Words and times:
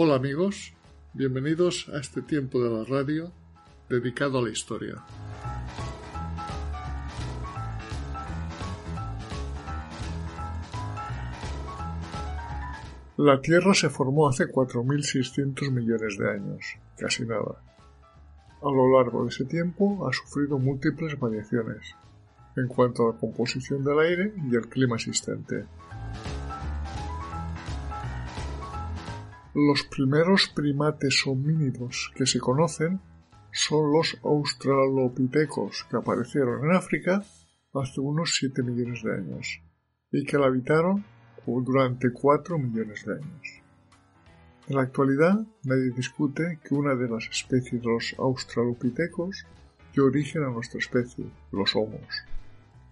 Hola 0.00 0.14
amigos, 0.14 0.74
bienvenidos 1.12 1.88
a 1.92 1.98
este 1.98 2.22
tiempo 2.22 2.62
de 2.62 2.70
la 2.70 2.84
radio 2.84 3.32
dedicado 3.88 4.38
a 4.38 4.42
la 4.42 4.50
historia. 4.50 4.94
La 13.16 13.40
Tierra 13.40 13.74
se 13.74 13.90
formó 13.90 14.28
hace 14.28 14.44
4.600 14.44 15.72
millones 15.72 16.16
de 16.16 16.30
años, 16.30 16.76
casi 16.96 17.26
nada. 17.26 17.60
A 18.62 18.70
lo 18.70 18.96
largo 18.96 19.24
de 19.24 19.30
ese 19.30 19.46
tiempo 19.46 20.06
ha 20.06 20.12
sufrido 20.12 20.60
múltiples 20.60 21.18
variaciones 21.18 21.96
en 22.54 22.68
cuanto 22.68 23.02
a 23.02 23.14
la 23.14 23.18
composición 23.18 23.82
del 23.82 23.98
aire 23.98 24.32
y 24.48 24.54
el 24.54 24.68
clima 24.68 24.94
existente. 24.94 25.64
Los 29.66 29.82
primeros 29.82 30.48
primates 30.54 31.26
homínidos 31.26 32.12
que 32.14 32.26
se 32.26 32.38
conocen 32.38 33.00
son 33.50 33.92
los 33.92 34.16
australopitecos 34.22 35.84
que 35.90 35.96
aparecieron 35.96 36.64
en 36.64 36.76
África 36.76 37.24
hace 37.74 38.00
unos 38.00 38.36
7 38.38 38.62
millones 38.62 39.02
de 39.02 39.14
años 39.16 39.60
y 40.12 40.24
que 40.24 40.38
la 40.38 40.46
habitaron 40.46 41.04
durante 41.44 42.12
4 42.12 42.56
millones 42.56 43.04
de 43.04 43.14
años. 43.14 43.62
En 44.68 44.76
la 44.76 44.82
actualidad 44.82 45.44
nadie 45.64 45.90
discute 45.90 46.60
que 46.62 46.76
una 46.76 46.94
de 46.94 47.08
las 47.08 47.28
especies 47.28 47.82
de 47.82 47.88
los 47.88 48.14
australopitecos 48.16 49.44
dio 49.92 50.04
origen 50.04 50.44
a 50.44 50.50
nuestra 50.50 50.78
especie, 50.78 51.24
los 51.50 51.74
homos, 51.74 52.06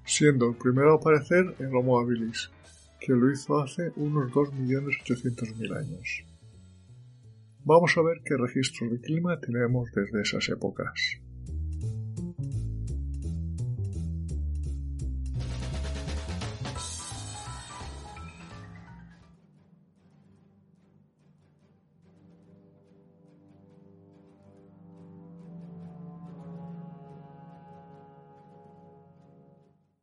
siendo 0.04 0.48
el 0.48 0.56
primero 0.56 0.94
a 0.94 0.96
aparecer 0.96 1.54
el 1.60 1.76
Homo 1.76 2.00
habilis, 2.00 2.50
que 2.98 3.12
lo 3.12 3.30
hizo 3.30 3.60
hace 3.60 3.92
unos 3.94 4.32
2.800.000 4.32 5.76
años. 5.78 6.24
Vamos 7.68 7.98
a 7.98 8.02
ver 8.02 8.22
qué 8.24 8.36
registros 8.36 8.92
de 8.92 9.00
clima 9.00 9.40
tenemos 9.40 9.90
desde 9.90 10.22
esas 10.22 10.48
épocas. 10.50 11.18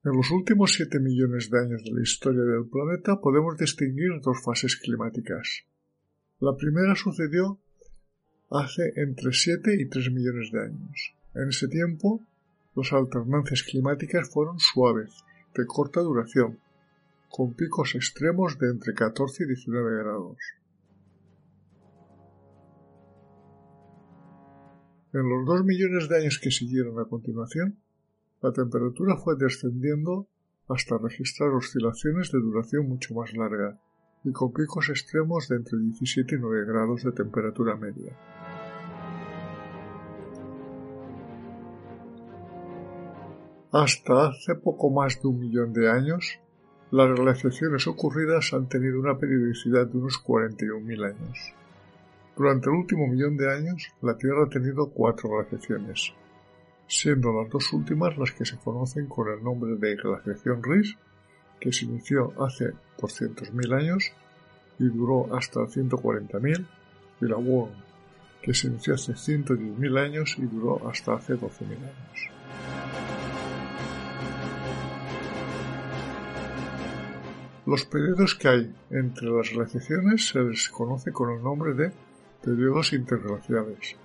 En 0.04 0.12
los 0.18 0.30
últimos 0.32 0.74
7 0.74 1.00
millones 1.00 1.50
de 1.50 1.60
años 1.60 1.82
de 1.86 1.94
la 1.94 2.02
historia 2.02 2.44
del 2.44 2.68
planeta 2.70 3.22
podemos 3.22 3.56
distinguir 3.58 4.20
dos 4.22 4.44
fases 4.44 4.76
climáticas. 4.76 5.64
La 6.44 6.58
primera 6.58 6.94
sucedió 6.94 7.58
hace 8.52 8.92
entre 8.98 9.32
7 9.32 9.78
y 9.80 9.88
3 9.88 10.12
millones 10.12 10.52
de 10.52 10.62
años. 10.62 11.16
En 11.36 11.48
ese 11.48 11.70
tiempo, 11.70 12.20
las 12.76 12.92
alternancias 12.92 13.64
climáticas 13.64 14.30
fueron 14.30 14.60
suaves, 14.60 15.24
de 15.56 15.66
corta 15.66 16.02
duración, 16.02 16.60
con 17.30 17.54
picos 17.54 17.96
extremos 17.96 18.60
de 18.60 18.72
entre 18.72 18.94
14 18.94 19.46
y 19.46 19.48
19 19.48 20.04
grados. 20.04 20.38
En 25.14 25.30
los 25.30 25.46
2 25.46 25.64
millones 25.64 26.10
de 26.10 26.18
años 26.18 26.42
que 26.44 26.52
siguieron 26.52 27.00
a 27.00 27.06
continuación, 27.06 27.80
la 28.42 28.52
temperatura 28.52 29.16
fue 29.16 29.38
descendiendo 29.38 30.28
hasta 30.68 30.98
registrar 30.98 31.52
oscilaciones 31.52 32.34
de 32.34 32.42
duración 32.42 32.90
mucho 32.90 33.14
más 33.14 33.32
larga, 33.32 33.80
y 34.24 34.32
con 34.32 34.54
picos 34.54 34.90
extremos 34.90 35.48
de 35.50 35.58
entre 35.58 35.78
17 35.80 36.36
y 36.36 36.40
9 36.40 36.66
grados 36.66 37.04
de 37.04 37.12
temperatura 37.12 37.76
media. 37.76 38.18
Hasta 43.72 44.28
hace 44.28 44.56
poco 44.56 44.92
más 44.92 45.22
de 45.22 45.28
un 45.28 45.40
millón 45.40 45.74
de 45.74 45.90
años, 45.90 46.40
las 46.92 47.20
glaciaciones 47.20 47.88
ocurridas 47.88 48.54
han 48.54 48.70
tenido 48.70 49.00
una 49.00 49.18
periodicidad 49.18 49.88
de 49.88 49.98
unos 49.98 50.24
41.000 50.24 51.06
años. 51.08 51.54
Durante 52.38 52.70
el 52.70 52.76
último 52.76 53.08
millón 53.08 53.36
de 53.36 53.52
años, 53.52 53.92
la 54.02 54.16
Tierra 54.16 54.44
ha 54.46 54.50
tenido 54.50 54.92
cuatro 54.92 55.30
glaciaciones, 55.30 56.14
siendo 56.88 57.34
las 57.34 57.50
dos 57.50 57.74
últimas 57.74 58.16
las 58.18 58.32
que 58.32 58.46
se 58.46 58.58
conocen 58.58 59.08
con 59.08 59.28
el 59.30 59.44
nombre 59.44 59.76
de 59.76 59.96
glaciación 59.96 60.62
Rhys 60.62 60.96
que 61.64 61.72
se 61.72 61.86
inició 61.86 62.34
hace 62.44 62.74
200.000 63.00 63.74
años 63.74 64.12
y 64.80 64.84
duró 64.90 65.34
hasta 65.34 65.62
140.000, 65.62 66.68
y 67.22 67.26
la 67.26 67.38
Worm, 67.38 67.72
que 68.42 68.54
se 68.54 68.68
inició 68.68 68.96
hace 68.96 69.14
110.000 69.14 69.98
años 69.98 70.36
y 70.38 70.42
duró 70.42 70.86
hasta 70.90 71.14
hace 71.14 71.36
12.000 71.36 71.78
años. 71.78 72.30
Los 77.66 77.86
periodos 77.86 78.36
que 78.36 78.48
hay 78.50 78.76
entre 78.90 79.30
las 79.30 79.50
glaciaciones 79.54 80.28
se 80.28 80.42
les 80.42 80.68
conoce 80.68 81.14
con 81.14 81.32
el 81.32 81.42
nombre 81.42 81.74
de 81.76 81.94
periodos 82.44 82.92
interglaciales. 82.92 83.96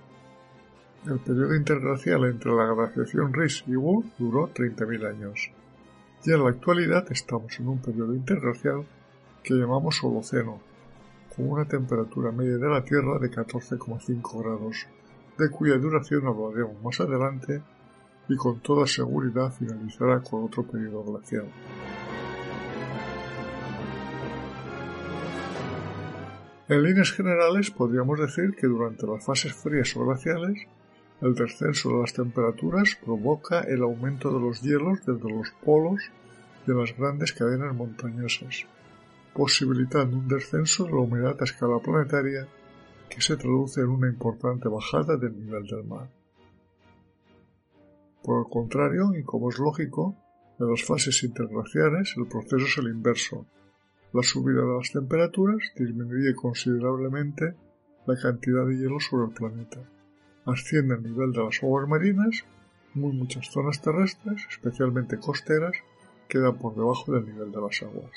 El 1.05 1.19
periodo 1.19 1.53
interglacial 1.55 2.23
entre 2.23 2.53
la 2.53 2.67
glaciación 2.73 3.33
Rhys 3.33 3.65
y 3.67 3.75
Wool 3.75 4.05
duró 4.17 4.47
30.000 4.53 5.09
años 5.09 5.51
y 6.25 6.31
en 6.31 6.43
la 6.43 6.49
actualidad 6.49 7.05
estamos 7.11 7.59
en 7.59 7.67
un 7.67 7.81
periodo 7.81 8.13
interglacial 8.13 8.85
que 9.43 9.53
llamamos 9.53 10.03
Holoceno, 10.03 10.59
con 11.35 11.49
una 11.49 11.65
temperatura 11.65 12.31
media 12.31 12.57
de 12.57 12.67
la 12.67 12.83
Tierra 12.83 13.19
de 13.19 13.31
14,5 13.31 14.43
grados, 14.43 14.87
de 15.37 15.49
cuya 15.49 15.77
duración 15.77 16.27
hablaremos 16.27 16.81
más 16.83 16.99
adelante 16.99 17.61
y 18.27 18.35
con 18.35 18.59
toda 18.59 18.85
seguridad 18.85 19.51
finalizará 19.51 20.21
con 20.21 20.43
otro 20.43 20.63
periodo 20.63 21.03
glacial. 21.03 21.45
En 26.67 26.83
líneas 26.83 27.11
generales 27.13 27.71
podríamos 27.71 28.19
decir 28.19 28.55
que 28.55 28.67
durante 28.67 29.07
las 29.07 29.25
fases 29.25 29.53
frías 29.53 29.95
o 29.95 30.05
glaciales 30.05 30.67
el 31.21 31.35
descenso 31.35 31.89
de 31.89 31.99
las 31.99 32.13
temperaturas 32.13 32.97
provoca 33.03 33.59
el 33.61 33.81
aumento 33.81 34.31
de 34.31 34.39
los 34.39 34.61
hielos 34.61 34.99
desde 35.05 35.29
los 35.29 35.51
polos 35.63 36.01
de 36.65 36.73
las 36.73 36.95
grandes 36.95 37.33
cadenas 37.33 37.75
montañosas, 37.75 38.65
posibilitando 39.33 40.15
un 40.15 40.29
descenso 40.29 40.85
de 40.85 40.91
la 40.91 40.99
humedad 40.99 41.35
a 41.39 41.43
escala 41.43 41.79
planetaria 41.79 42.47
que 43.09 43.21
se 43.21 43.35
traduce 43.35 43.81
en 43.81 43.89
una 43.89 44.07
importante 44.07 44.69
bajada 44.69 45.17
del 45.17 45.37
nivel 45.37 45.65
del 45.65 45.83
mar. 45.83 46.09
Por 48.23 48.45
el 48.45 48.49
contrario, 48.49 49.13
y 49.13 49.23
como 49.23 49.49
es 49.49 49.59
lógico, 49.59 50.15
en 50.57 50.69
las 50.69 50.83
fases 50.83 51.21
interglaciares 51.23 52.15
el 52.17 52.27
proceso 52.27 52.65
es 52.65 52.77
el 52.77 52.87
inverso. 52.87 53.45
La 54.13 54.23
subida 54.23 54.61
de 54.61 54.77
las 54.77 54.91
temperaturas 54.91 55.59
disminuye 55.75 56.33
considerablemente 56.33 57.55
la 58.05 58.15
cantidad 58.15 58.65
de 58.65 58.77
hielo 58.77 58.99
sobre 58.99 59.25
el 59.25 59.33
planeta 59.33 59.98
asciende 60.51 60.95
el 60.95 61.03
nivel 61.03 61.31
de 61.31 61.43
las 61.43 61.63
aguas 61.63 61.87
marinas, 61.87 62.45
muy 62.93 63.13
muchas 63.13 63.47
zonas 63.49 63.81
terrestres, 63.81 64.45
especialmente 64.49 65.17
costeras, 65.17 65.73
quedan 66.27 66.57
por 66.57 66.75
debajo 66.75 67.11
del 67.13 67.25
nivel 67.25 67.51
de 67.51 67.61
las 67.61 67.81
aguas. 67.81 68.11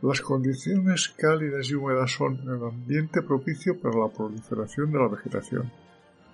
Las 0.00 0.20
condiciones 0.20 1.08
cálidas 1.08 1.68
y 1.70 1.74
húmedas 1.74 2.12
son 2.12 2.38
el 2.48 2.62
ambiente 2.62 3.20
propicio 3.20 3.80
para 3.80 3.98
la 3.98 4.08
proliferación 4.08 4.92
de 4.92 4.98
la 4.98 5.08
vegetación, 5.08 5.72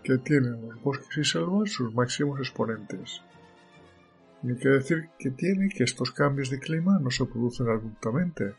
que 0.03 0.19
tienen 0.19 0.69
los 0.69 0.83
bosques 0.83 1.17
y 1.17 1.25
selvas 1.25 1.71
sus 1.71 1.95
máximos 1.95 2.41
exponentes. 2.41 3.23
Ni 4.43 4.55
que 4.59 4.69
decir 4.69 5.09
que 5.19 5.31
tiene 5.31 5.71
que 5.71 5.85
estos 5.85 6.13
cambios 6.13 6.51
de 6.51 6.59
clima 6.61 6.99
no 7.01 7.11
se 7.11 7.25
producen 7.25 7.69
abruptamente, 7.69 8.53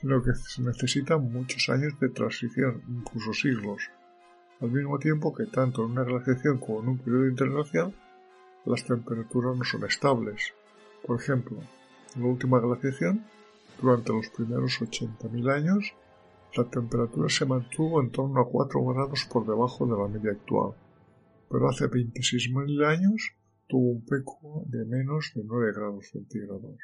sino 0.00 0.22
que 0.22 0.34
se 0.34 0.62
necesitan 0.62 1.30
muchos 1.30 1.68
años 1.68 1.98
de 2.00 2.08
transición, 2.08 2.82
incluso 2.88 3.32
siglos, 3.34 3.90
al 4.60 4.70
mismo 4.70 4.98
tiempo 4.98 5.34
que 5.34 5.46
tanto 5.46 5.84
en 5.84 5.92
una 5.92 6.04
glaciación 6.04 6.58
como 6.58 6.82
en 6.82 6.88
un 6.88 6.98
periodo 6.98 7.28
interglacial 7.28 7.94
las 8.64 8.84
temperaturas 8.84 9.56
no 9.56 9.64
son 9.64 9.84
estables. 9.84 10.52
Por 11.06 11.18
ejemplo, 11.18 11.58
en 12.14 12.22
la 12.22 12.28
última 12.28 12.60
glaciación, 12.60 13.24
durante 13.80 14.12
los 14.12 14.28
primeros 14.28 14.80
80.000 14.80 15.50
años, 15.50 15.94
la 16.54 16.64
temperatura 16.68 17.28
se 17.28 17.46
mantuvo 17.46 18.02
en 18.02 18.10
torno 18.10 18.40
a 18.40 18.48
4 18.48 18.84
grados 18.84 19.26
por 19.32 19.46
debajo 19.46 19.86
de 19.86 19.96
la 19.96 20.08
media 20.08 20.32
actual, 20.32 20.74
pero 21.48 21.68
hace 21.68 21.86
26.000 21.86 22.86
años 22.86 23.32
tuvo 23.66 23.92
un 23.92 24.04
pico 24.04 24.64
de 24.66 24.84
menos 24.84 25.32
de 25.34 25.42
9 25.44 25.72
grados 25.74 26.08
centígrados. 26.10 26.76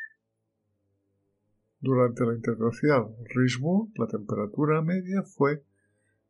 Durante 1.81 2.25
la 2.25 2.35
interglacial 2.35 3.15
Risbo, 3.35 3.89
la 3.97 4.07
temperatura 4.07 4.81
media 4.83 5.23
fue 5.23 5.63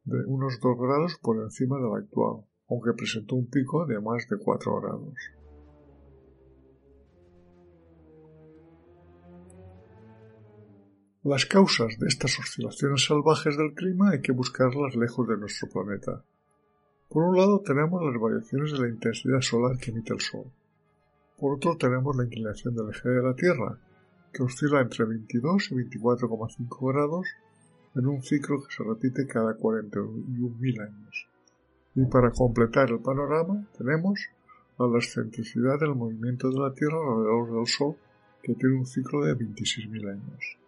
de 0.05 0.25
unos 0.27 0.61
2 0.61 0.79
grados 0.79 1.19
por 1.23 1.43
encima 1.43 1.77
de 1.79 1.89
la 1.89 1.99
actual, 1.99 2.45
aunque 2.69 2.93
presentó 2.93 3.37
un 3.37 3.47
pico 3.47 3.87
de 3.87 4.01
más 4.01 4.29
de 4.29 4.39
4 4.39 4.81
grados. 4.81 5.15
Las 11.23 11.45
causas 11.45 11.99
de 11.99 12.07
estas 12.07 12.39
oscilaciones 12.39 13.05
salvajes 13.05 13.57
del 13.57 13.75
clima 13.75 14.11
hay 14.11 14.21
que 14.21 14.31
buscarlas 14.31 14.95
lejos 14.95 15.27
de 15.27 15.37
nuestro 15.37 15.69
planeta. 15.69 16.25
Por 17.09 17.25
un 17.25 17.37
lado 17.37 17.63
tenemos 17.63 18.01
las 18.01 18.21
variaciones 18.21 18.71
de 18.71 18.79
la 18.79 18.89
intensidad 18.89 19.41
solar 19.41 19.77
que 19.79 19.91
emite 19.91 20.13
el 20.13 20.21
Sol. 20.21 20.45
Por 21.37 21.55
otro 21.55 21.77
tenemos 21.77 22.15
la 22.17 22.25
inclinación 22.25 22.77
del 22.77 22.91
eje 22.91 23.09
de 23.09 23.23
la 23.23 23.35
Tierra, 23.35 23.77
que 24.37 24.43
oscila 24.43 24.83
entre 24.83 25.07
22 25.07 25.73
y 25.73 25.75
24,5 25.77 26.93
grados 26.93 27.27
en 27.95 28.07
un 28.07 28.23
ciclo 28.23 28.63
que 28.63 28.75
se 28.75 28.85
repite 28.85 29.27
cada 29.27 29.57
41.000 29.57 30.83
años. 30.83 31.29
Y 31.95 32.05
para 32.05 32.31
completar 32.31 32.91
el 32.91 33.01
panorama 33.01 33.67
tenemos 33.79 34.21
la 34.79 34.99
excentricidad 34.99 35.81
del 35.81 35.95
movimiento 35.95 36.51
de 36.51 36.59
la 36.59 36.75
Tierra 36.75 36.99
alrededor 36.99 37.55
del 37.55 37.67
Sol, 37.67 37.97
que 38.43 38.55
tiene 38.55 38.77
un 38.77 38.85
ciclo 38.85 39.25
de 39.25 39.35
26.000 39.35 40.11
años. 40.11 40.59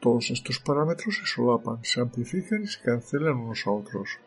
Todos 0.00 0.30
estos 0.30 0.58
parámetros 0.58 1.16
se 1.16 1.24
solapan, 1.24 1.78
se 1.82 2.02
amplifican 2.02 2.62
y 2.62 2.66
se 2.66 2.82
cancelan 2.82 3.38
unos 3.38 3.66
a 3.66 3.70
otros, 3.70 4.18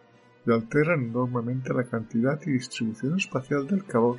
y 0.43 0.51
alteran 0.51 1.03
enormemente 1.03 1.71
la 1.71 1.83
cantidad 1.83 2.41
y 2.47 2.53
distribución 2.53 3.17
espacial 3.17 3.67
del 3.67 3.85
calor 3.85 4.17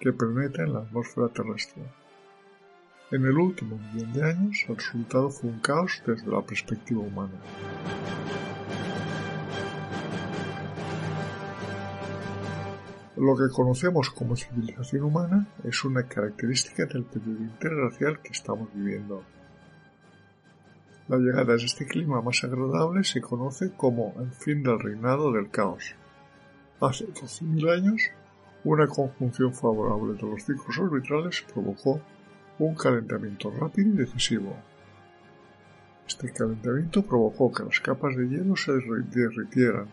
que 0.00 0.12
penetra 0.12 0.64
en 0.64 0.72
la 0.72 0.80
atmósfera 0.80 1.28
terrestre. 1.28 1.84
En 3.12 3.24
el 3.24 3.38
último 3.38 3.78
millón 3.78 4.12
de 4.14 4.24
años, 4.24 4.64
el 4.68 4.74
resultado 4.74 5.30
fue 5.30 5.48
un 5.48 5.60
caos 5.60 6.02
desde 6.04 6.28
la 6.28 6.42
perspectiva 6.42 7.02
humana. 7.02 7.34
Lo 13.14 13.36
que 13.36 13.48
conocemos 13.54 14.10
como 14.10 14.34
civilización 14.34 15.04
humana 15.04 15.46
es 15.62 15.84
una 15.84 16.02
característica 16.08 16.84
del 16.86 17.04
periodo 17.04 17.44
interglacial 17.44 18.20
que 18.20 18.32
estamos 18.32 18.70
viviendo. 18.74 19.22
La 21.06 21.18
llegada 21.18 21.54
de 21.54 21.64
este 21.64 21.86
clima 21.86 22.20
más 22.20 22.42
agradable 22.42 23.04
se 23.04 23.20
conoce 23.20 23.70
como 23.76 24.14
el 24.18 24.32
fin 24.32 24.64
del 24.64 24.80
reinado 24.80 25.30
del 25.30 25.48
caos. 25.48 25.94
Hace 26.80 27.06
12.000 27.06 27.72
años, 27.72 28.02
una 28.64 28.88
conjunción 28.88 29.54
favorable 29.54 30.14
de 30.14 30.28
los 30.28 30.42
ciclos 30.42 30.76
orbitales 30.76 31.46
provocó 31.54 32.00
un 32.58 32.74
calentamiento 32.74 33.50
rápido 33.50 33.90
y 33.90 33.96
decisivo. 33.96 34.56
Este 36.06 36.32
calentamiento 36.32 37.02
provocó 37.02 37.52
que 37.52 37.64
las 37.64 37.80
capas 37.80 38.16
de 38.16 38.28
hielo 38.28 38.56
se 38.56 38.72
derritieran 38.72 39.88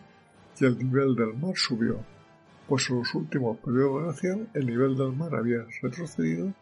y 0.58 0.64
el 0.64 0.78
nivel 0.78 1.16
del 1.16 1.34
mar 1.34 1.54
subió, 1.56 1.98
pues 2.68 2.88
en 2.88 2.98
los 2.98 3.14
últimos 3.14 3.58
periodos 3.58 4.04
glacial 4.04 4.48
el 4.54 4.66
nivel 4.66 4.96
del 4.96 5.12
mar 5.12 5.34
había 5.34 5.66
retrocedido 5.82 6.52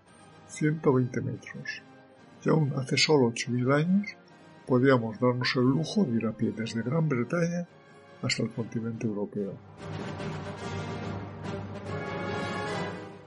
120 0.48 1.20
metros, 1.20 1.82
y 2.44 2.48
aún 2.48 2.72
hace 2.76 2.96
solo 2.96 3.30
8.000 3.30 3.74
años 3.74 4.16
podíamos 4.66 5.20
darnos 5.20 5.54
el 5.56 5.64
lujo 5.64 6.04
de 6.04 6.16
ir 6.16 6.26
a 6.26 6.32
pie 6.32 6.52
desde 6.56 6.82
Gran 6.82 7.08
Bretaña 7.08 7.66
hasta 8.22 8.42
el 8.42 8.50
continente 8.50 9.06
europeo. 9.06 9.54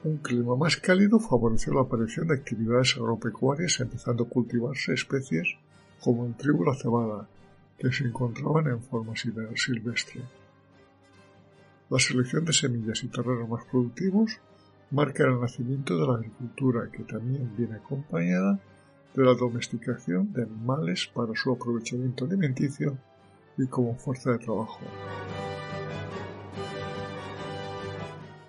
Un 0.06 0.18
clima 0.18 0.56
más 0.56 0.78
cálido 0.78 1.20
favoreció 1.20 1.74
la 1.74 1.82
aparición 1.82 2.28
de 2.28 2.36
actividades 2.36 2.96
agropecuarias 2.96 3.80
empezando 3.80 4.26
a 4.26 4.30
cultivarse 4.30 4.94
especies 4.94 5.56
como 6.00 6.28
el 6.28 6.36
trigo 6.36 6.62
y 6.62 6.68
la 6.68 6.76
cebada, 6.76 7.28
que 7.80 7.92
se 7.92 8.04
encontraban 8.04 8.68
en 8.68 8.84
forma 8.84 9.14
silvestre. 9.16 10.22
La 11.90 11.98
selección 11.98 12.46
de 12.46 12.54
semillas 12.54 13.04
y 13.04 13.08
terrenos 13.08 13.50
más 13.50 13.66
productivos 13.66 14.40
marca 14.92 15.24
el 15.24 15.42
nacimiento 15.42 15.98
de 15.98 16.06
la 16.06 16.14
agricultura, 16.18 16.92
que 16.92 17.04
también 17.04 17.52
viene 17.58 17.78
acompañada 17.78 18.60
de 19.16 19.24
la 19.24 19.34
domesticación 19.34 20.32
de 20.34 20.44
animales 20.44 21.10
para 21.12 21.34
su 21.34 21.52
aprovechamiento 21.52 22.26
alimenticio 22.26 22.96
y 23.58 23.66
como 23.66 23.96
fuerza 23.96 24.34
de 24.34 24.38
trabajo. 24.38 24.82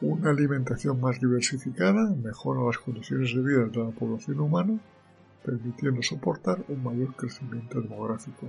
Una 0.09 0.31
alimentación 0.31 1.01
más 1.01 1.19
diversificada 1.19 2.15
mejora 2.15 2.63
las 2.63 2.79
condiciones 2.79 3.35
de 3.35 3.43
vida 3.43 3.65
de 3.65 3.85
la 3.85 3.91
población 3.91 4.39
humana, 4.39 4.79
permitiendo 5.45 6.01
soportar 6.01 6.65
un 6.69 6.81
mayor 6.85 7.17
crecimiento 7.17 7.81
demográfico. 7.81 8.47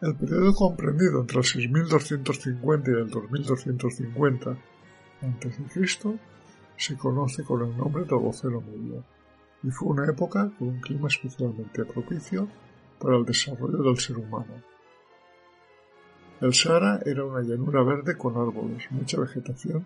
El 0.00 0.16
periodo 0.16 0.54
comprendido 0.54 1.20
entre 1.20 1.36
el 1.36 1.44
6250 1.44 2.90
y 2.90 2.94
el 2.94 3.10
2250 3.10 4.50
a.C. 4.52 6.18
se 6.78 6.96
conoce 6.96 7.44
con 7.44 7.68
el 7.68 7.76
nombre 7.76 8.06
de 8.06 8.14
Holoceno 8.14 8.62
Medio 8.62 9.04
y 9.62 9.70
fue 9.70 9.88
una 9.88 10.06
época 10.06 10.50
con 10.58 10.68
un 10.68 10.80
clima 10.80 11.08
especialmente 11.08 11.84
propicio 11.84 12.48
para 12.98 13.18
el 13.18 13.26
desarrollo 13.26 13.82
del 13.82 13.98
ser 13.98 14.16
humano. 14.16 14.54
El 16.40 16.54
Sahara 16.54 17.00
era 17.04 17.24
una 17.24 17.42
llanura 17.42 17.82
verde 17.82 18.16
con 18.16 18.34
árboles, 18.34 18.90
mucha 18.90 19.20
vegetación 19.20 19.84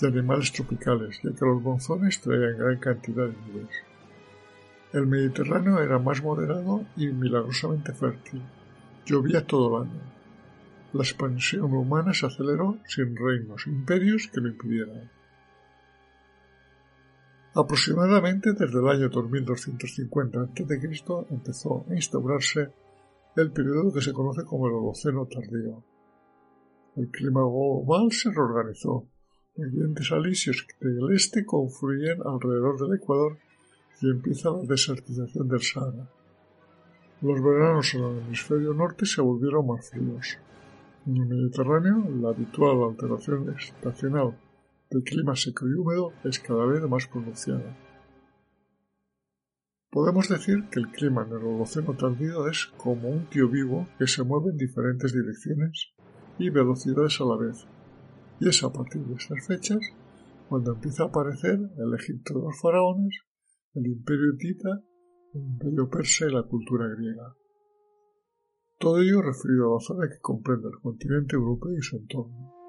y 0.00 0.06
animales 0.06 0.52
tropicales, 0.52 1.20
ya 1.22 1.32
que 1.32 1.44
los 1.44 1.60
monzones 1.60 2.20
traían 2.20 2.58
gran 2.58 2.78
cantidad 2.78 3.26
de 3.26 3.32
nubes. 3.32 3.76
El 4.92 5.06
Mediterráneo 5.08 5.80
era 5.80 5.98
más 5.98 6.22
moderado 6.22 6.84
y 6.96 7.08
milagrosamente 7.08 7.92
fértil. 7.92 8.40
Llovía 9.04 9.44
todo 9.44 9.82
el 9.82 9.88
año. 9.88 10.00
La 10.92 11.02
expansión 11.02 11.72
humana 11.72 12.14
se 12.14 12.26
aceleró 12.26 12.78
sin 12.86 13.16
reinos, 13.16 13.66
imperios 13.66 14.28
que 14.32 14.40
lo 14.40 14.48
impidieran. 14.48 15.10
Aproximadamente 17.54 18.52
desde 18.52 18.78
el 18.78 18.88
año 18.88 19.08
2250 19.08 20.40
a.C. 20.40 21.26
empezó 21.30 21.84
a 21.90 21.94
instaurarse 21.94 22.72
el 23.36 23.52
periodo 23.52 23.92
que 23.92 24.00
se 24.00 24.12
conoce 24.12 24.44
como 24.44 24.66
el 24.66 24.74
Holoceno 24.74 25.26
tardío. 25.26 25.84
El 26.96 27.10
clima 27.10 27.40
global 27.40 28.10
se 28.10 28.30
reorganizó. 28.30 29.06
Los 29.56 29.72
vientos 29.72 30.10
alisios 30.12 30.66
del 30.80 31.14
este 31.14 31.44
confluyen 31.44 32.18
alrededor 32.24 32.78
del 32.78 32.98
Ecuador 32.98 33.38
y 34.00 34.10
empieza 34.10 34.50
la 34.50 34.62
desertización 34.62 35.48
del 35.48 35.60
Sahara. 35.60 36.10
Los 37.20 37.42
veranos 37.42 37.94
en 37.94 38.04
el 38.04 38.18
hemisferio 38.18 38.72
norte 38.72 39.04
se 39.06 39.20
volvieron 39.20 39.66
más 39.66 39.90
fríos. 39.90 40.38
En 41.06 41.16
el 41.16 41.26
Mediterráneo, 41.26 42.08
la 42.20 42.30
habitual 42.30 42.82
alteración 42.82 43.54
estacional 43.56 44.36
el 44.90 45.04
clima 45.04 45.36
seco 45.36 45.68
y 45.68 45.74
húmedo 45.74 46.12
es 46.24 46.40
cada 46.40 46.66
vez 46.66 46.82
más 46.88 47.06
pronunciada. 47.06 47.76
Podemos 49.92 50.28
decir 50.28 50.68
que 50.70 50.78
el 50.78 50.88
clima 50.92 51.26
en 51.26 51.32
el 51.32 51.44
Holoceno 51.44 51.96
tardío 51.96 52.46
es 52.46 52.66
como 52.76 53.08
un 53.08 53.28
tío 53.28 53.48
vivo 53.48 53.88
que 53.98 54.06
se 54.06 54.22
mueve 54.22 54.50
en 54.50 54.56
diferentes 54.56 55.12
direcciones 55.12 55.92
y 56.38 56.48
velocidades 56.48 57.20
a 57.20 57.24
la 57.24 57.36
vez, 57.36 57.66
y 58.38 58.48
es 58.48 58.62
a 58.62 58.72
partir 58.72 59.02
de 59.02 59.14
estas 59.14 59.44
fechas 59.48 59.80
cuando 60.48 60.74
empieza 60.74 61.02
a 61.02 61.06
aparecer 61.06 61.58
el 61.58 61.94
Egipto 61.98 62.34
de 62.34 62.40
los 62.40 62.60
faraones, 62.60 63.18
el 63.74 63.86
imperio 63.86 64.34
hitita, 64.34 64.80
el 65.34 65.42
imperio 65.42 65.90
persa 65.90 66.26
y 66.26 66.34
la 66.34 66.44
cultura 66.44 66.86
griega. 66.86 67.34
Todo 68.78 69.00
ello 69.00 69.22
referido 69.22 69.70
a 69.70 69.74
la 69.74 69.80
zona 69.80 70.08
que 70.08 70.20
comprende 70.20 70.68
el 70.68 70.80
continente 70.80 71.34
europeo 71.34 71.76
y 71.76 71.82
su 71.82 71.96
entorno. 71.96 72.59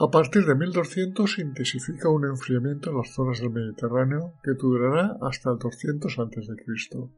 A 0.00 0.08
partir 0.12 0.46
de 0.46 0.54
1200 0.54 1.32
se 1.32 1.42
intensifica 1.42 2.08
un 2.08 2.24
enfriamiento 2.24 2.90
en 2.90 2.98
las 2.98 3.12
zonas 3.12 3.40
del 3.40 3.50
Mediterráneo 3.50 4.34
que 4.44 4.52
durará 4.52 5.18
hasta 5.20 5.50
el 5.50 5.58
200 5.58 6.18
a.C. 6.20 7.10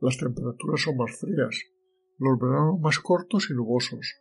Las 0.00 0.16
temperaturas 0.16 0.80
son 0.80 0.96
más 0.96 1.18
frías, 1.18 1.60
los 2.18 2.38
veranos 2.38 2.78
más 2.78 3.00
cortos 3.00 3.50
y 3.50 3.54
nubosos, 3.54 4.14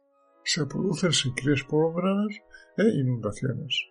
se 0.43 0.65
producen 0.65 1.13
sequías 1.13 1.63
prolongadas 1.63 2.33
e 2.77 2.83
inundaciones. 2.99 3.89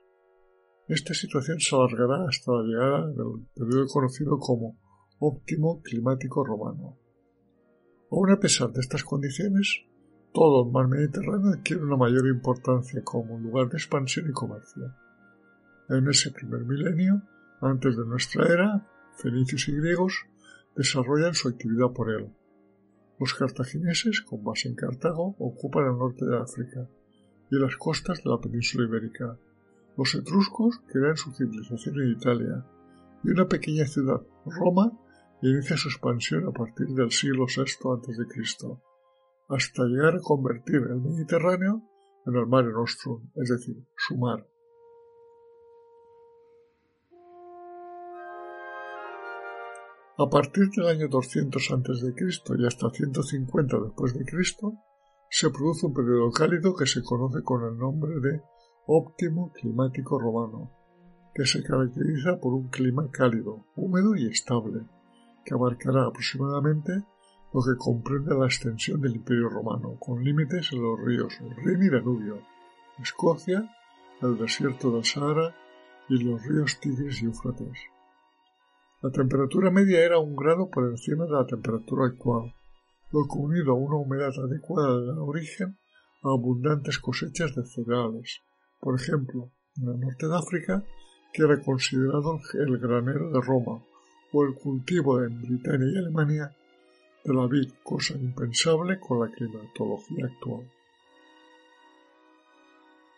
Esta 0.88 1.14
situación 1.14 1.60
se 1.60 1.76
alargará 1.76 2.26
hasta 2.28 2.50
la 2.50 2.62
llegada 2.64 3.06
del 3.06 3.46
periodo 3.54 3.86
conocido 3.86 4.38
como 4.38 4.80
óptimo 5.20 5.80
climático 5.80 6.44
romano. 6.44 6.98
Aún 8.10 8.32
a 8.32 8.40
pesar 8.40 8.72
de 8.72 8.80
estas 8.80 9.04
condiciones, 9.04 9.86
todo 10.32 10.64
el 10.64 10.72
mar 10.72 10.88
Mediterráneo 10.88 11.52
adquiere 11.52 11.84
una 11.84 11.96
mayor 11.96 12.26
importancia 12.26 13.02
como 13.04 13.38
lugar 13.38 13.68
de 13.68 13.76
expansión 13.76 14.28
y 14.28 14.32
comercio. 14.32 14.94
En 15.88 16.08
ese 16.08 16.30
primer 16.30 16.64
milenio, 16.64 17.22
antes 17.60 17.96
de 17.96 18.06
nuestra 18.06 18.46
era, 18.46 18.88
fenicios 19.18 19.68
y 19.68 19.76
griegos 19.76 20.24
desarrollan 20.74 21.34
su 21.34 21.48
actividad 21.48 21.92
por 21.92 22.10
él. 22.10 22.32
Los 23.18 23.34
cartagineses, 23.34 24.22
con 24.22 24.42
base 24.42 24.68
en 24.68 24.74
Cartago, 24.74 25.36
ocupan 25.38 25.86
el 25.86 25.98
norte 25.98 26.24
de 26.24 26.38
África 26.38 26.88
y 27.50 27.56
las 27.56 27.76
costas 27.76 28.22
de 28.24 28.30
la 28.30 28.40
península 28.40 28.88
ibérica. 28.88 29.38
Los 29.98 30.14
etruscos 30.14 30.80
crean 30.88 31.16
su 31.16 31.30
civilización 31.32 32.00
en 32.00 32.12
Italia 32.12 32.64
y 33.22 33.30
una 33.30 33.46
pequeña 33.46 33.84
ciudad, 33.84 34.22
Roma, 34.46 34.90
inicia 35.42 35.76
su 35.76 35.88
expansión 35.88 36.46
a 36.48 36.52
partir 36.52 36.88
del 36.88 37.10
siglo 37.10 37.44
VI 37.46 37.62
a.C 37.62 38.91
hasta 39.52 39.84
llegar 39.84 40.16
a 40.16 40.22
convertir 40.22 40.76
el 40.76 41.00
Mediterráneo 41.00 41.82
en 42.26 42.36
el 42.36 42.46
Mare 42.46 42.72
Nostrum, 42.72 43.30
es 43.34 43.50
decir, 43.50 43.76
su 43.96 44.16
mar. 44.16 44.46
A 50.18 50.30
partir 50.30 50.70
del 50.76 50.86
año 50.86 51.08
200 51.08 51.70
a.C. 51.70 52.14
y 52.58 52.66
hasta 52.66 52.90
150 52.90 53.76
después 53.80 54.14
de 54.14 54.24
Cristo, 54.24 54.72
se 55.28 55.50
produce 55.50 55.86
un 55.86 55.94
periodo 55.94 56.30
cálido 56.30 56.74
que 56.74 56.86
se 56.86 57.02
conoce 57.02 57.42
con 57.42 57.64
el 57.64 57.76
nombre 57.76 58.12
de 58.20 58.42
óptimo 58.86 59.52
climático 59.52 60.18
romano, 60.18 60.70
que 61.34 61.44
se 61.44 61.62
caracteriza 61.62 62.38
por 62.40 62.54
un 62.54 62.68
clima 62.68 63.10
cálido, 63.10 63.66
húmedo 63.76 64.14
y 64.16 64.28
estable, 64.28 64.86
que 65.44 65.54
abarcará 65.54 66.06
aproximadamente 66.06 67.04
lo 67.52 67.60
que 67.60 67.76
comprende 67.76 68.34
la 68.34 68.46
extensión 68.46 69.00
del 69.00 69.16
Imperio 69.16 69.48
Romano, 69.48 69.96
con 69.98 70.24
límites 70.24 70.72
en 70.72 70.82
los 70.82 70.98
ríos 71.00 71.38
Rin 71.64 71.82
y 71.82 71.90
Danubio, 71.90 72.40
Escocia, 72.98 73.70
el 74.22 74.38
desierto 74.38 74.90
del 74.90 75.04
Sahara 75.04 75.54
y 76.08 76.22
los 76.22 76.42
ríos 76.42 76.80
Tigris 76.80 77.22
y 77.22 77.26
Éufrates. 77.26 77.78
La 79.02 79.10
temperatura 79.10 79.70
media 79.70 80.04
era 80.04 80.18
un 80.18 80.34
grado 80.34 80.70
por 80.70 80.84
encima 80.84 81.24
de 81.26 81.32
la 81.32 81.46
temperatura 81.46 82.06
actual, 82.06 82.54
lo 83.10 83.24
que 83.24 83.38
unido 83.38 83.72
a 83.72 83.74
una 83.74 83.96
humedad 83.96 84.32
adecuada 84.38 85.00
de 85.00 85.20
origen 85.20 85.76
a 86.22 86.30
abundantes 86.30 86.98
cosechas 86.98 87.54
de 87.54 87.66
cereales, 87.66 88.40
por 88.80 88.98
ejemplo, 88.98 89.50
en 89.76 89.88
el 89.88 90.00
norte 90.00 90.26
de 90.26 90.36
África, 90.36 90.84
que 91.32 91.42
era 91.42 91.60
considerado 91.60 92.38
el 92.54 92.78
granero 92.78 93.30
de 93.30 93.40
Roma, 93.40 93.82
o 94.32 94.44
el 94.44 94.54
cultivo 94.54 95.22
en 95.22 95.42
Britania 95.42 95.88
y 95.92 95.98
Alemania 95.98 96.56
de 97.24 97.34
la 97.34 97.46
vid, 97.46 97.72
cosa 97.82 98.14
impensable 98.14 98.98
con 98.98 99.20
la 99.20 99.30
climatología 99.30 100.26
actual. 100.26 100.70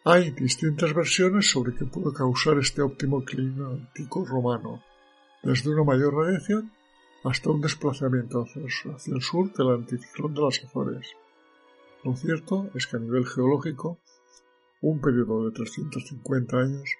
Hay 0.04 0.32
distintas 0.32 0.92
versiones 0.92 1.50
sobre 1.50 1.74
qué 1.74 1.86
pudo 1.86 2.12
causar 2.12 2.58
este 2.58 2.82
óptimo 2.82 3.24
climático 3.24 4.24
romano, 4.26 4.82
desde 5.42 5.70
una 5.70 5.84
mayor 5.84 6.14
radiación 6.14 6.70
hasta 7.24 7.50
un 7.50 7.62
desplazamiento 7.62 8.44
hacia 8.44 9.14
el 9.14 9.22
sur 9.22 9.52
del 9.54 9.70
anticiclón 9.70 10.34
de 10.34 10.42
las 10.42 10.62
Azores. 10.62 11.08
Lo 12.02 12.14
cierto 12.16 12.68
es 12.74 12.86
que 12.86 12.98
a 12.98 13.00
nivel 13.00 13.26
geológico, 13.26 13.98
un 14.82 15.00
periodo 15.00 15.46
de 15.46 15.52
350 15.52 16.58
años 16.58 16.90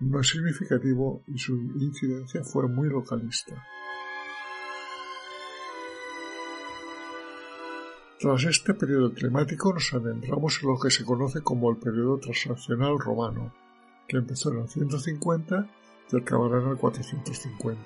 no 0.00 0.18
es 0.18 0.28
significativo 0.28 1.22
y 1.28 1.38
su 1.38 1.54
incidencia 1.54 2.42
fue 2.42 2.66
muy 2.66 2.88
localista. 2.88 3.64
Tras 8.20 8.44
este 8.44 8.74
periodo 8.74 9.14
climático 9.14 9.72
nos 9.72 9.94
adentramos 9.94 10.60
en 10.62 10.68
lo 10.68 10.78
que 10.78 10.90
se 10.90 11.06
conoce 11.06 11.40
como 11.40 11.70
el 11.70 11.78
periodo 11.78 12.18
transaccional 12.18 12.98
romano, 12.98 13.54
que 14.06 14.18
empezó 14.18 14.50
en 14.50 14.58
el 14.58 14.68
150 14.68 15.66
y 16.12 16.16
acabará 16.18 16.60
en 16.60 16.68
el 16.68 16.76
450. 16.76 17.80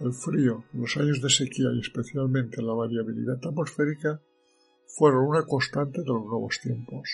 El 0.00 0.12
frío, 0.12 0.62
los 0.74 0.94
años 0.98 1.22
de 1.22 1.30
sequía 1.30 1.70
y 1.72 1.80
especialmente 1.80 2.60
la 2.60 2.74
variabilidad 2.74 3.38
atmosférica 3.42 4.20
fueron 4.88 5.24
una 5.24 5.46
constante 5.46 6.02
de 6.02 6.08
los 6.08 6.26
nuevos 6.26 6.60
tiempos. 6.60 7.08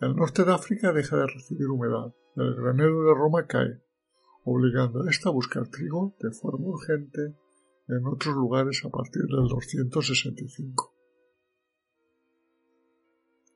El 0.00 0.14
norte 0.14 0.44
de 0.44 0.52
África 0.52 0.92
deja 0.92 1.16
de 1.16 1.26
recibir 1.26 1.66
humedad, 1.66 2.14
el 2.36 2.54
granero 2.54 3.02
de 3.02 3.14
Roma 3.14 3.48
cae, 3.48 3.82
obligando 4.44 5.02
a 5.02 5.10
esta 5.10 5.30
a 5.30 5.32
buscar 5.32 5.66
trigo 5.66 6.14
de 6.20 6.30
forma 6.30 6.68
urgente 6.68 7.34
en 7.88 8.06
otros 8.06 8.34
lugares 8.34 8.82
a 8.84 8.88
partir 8.88 9.22
del 9.22 9.48
265. 9.48 10.94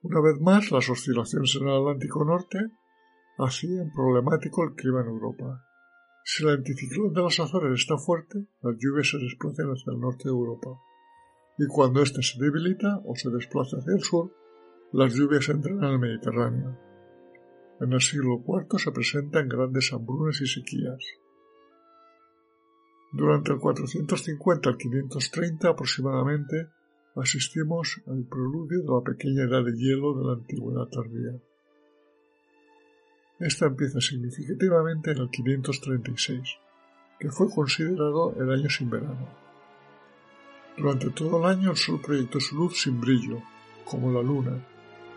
Una 0.03 0.21
vez 0.21 0.41
más, 0.41 0.71
las 0.71 0.89
oscilaciones 0.89 1.57
en 1.57 1.69
el 1.69 1.77
Atlántico 1.77 2.25
Norte 2.25 2.59
hacían 3.39 3.93
problemático 3.93 4.65
el 4.65 4.75
clima 4.75 5.01
en 5.01 5.09
Europa. 5.09 5.65
Si 6.25 6.45
el 6.45 6.51
anticiclón 6.51 7.13
de 7.13 7.23
las 7.23 7.41
Azores 7.41 7.81
está 7.81 7.97
fuerte, 7.97 8.47
las 8.63 8.77
lluvias 8.79 9.11
se 9.11 9.19
desplazan 9.19 9.71
hacia 9.71 9.93
el 9.93 10.01
norte 10.01 10.25
de 10.25 10.31
Europa. 10.31 10.79
Y 11.59 11.67
cuando 11.67 12.03
éste 12.03 12.23
se 12.23 12.39
debilita 12.39 13.01
o 13.05 13.17
se 13.17 13.31
desplaza 13.31 13.79
hacia 13.79 13.95
el 13.95 14.03
sur, 14.03 14.33
las 14.93 15.15
lluvias 15.15 15.49
entran 15.49 15.83
al 15.83 15.99
Mediterráneo. 15.99 16.79
En 17.81 17.93
el 17.93 18.01
siglo 18.01 18.43
IV 18.47 18.79
se 18.79 18.93
presentan 18.93 19.49
grandes 19.49 19.93
hambrunas 19.93 20.41
y 20.41 20.47
sequías. 20.47 21.03
Durante 23.11 23.53
el 23.53 23.59
450 23.59 24.69
al 24.69 24.77
530 24.77 25.69
aproximadamente 25.69 26.69
asistimos 27.17 28.01
al 28.07 28.25
preludio 28.25 28.83
de 28.83 28.89
la 28.89 29.01
pequeña 29.01 29.45
edad 29.45 29.65
de 29.65 29.77
hielo 29.77 30.15
de 30.15 30.25
la 30.25 30.33
antigüedad 30.35 30.87
tardía. 30.89 31.41
Esta 33.41 33.67
empieza 33.67 34.01
significativamente 34.01 35.13
en 35.13 35.19
el 35.19 35.31
536, 35.31 36.59
que 37.19 37.31
fue 37.31 37.49
considerado 37.51 38.35
el 38.37 38.51
año 38.51 38.69
sin 38.69 38.91
verano. 38.91 39.29
Durante 40.77 41.11
todo 41.11 41.39
el 41.39 41.45
año 41.57 41.71
el 41.71 41.77
sol 41.77 42.01
proyectó 42.05 42.41
su 42.41 42.57
luz 42.57 42.83
sin 42.83 43.01
brillo, 43.01 43.43
como 43.85 44.13
la 44.13 44.23
luna, 44.23 44.67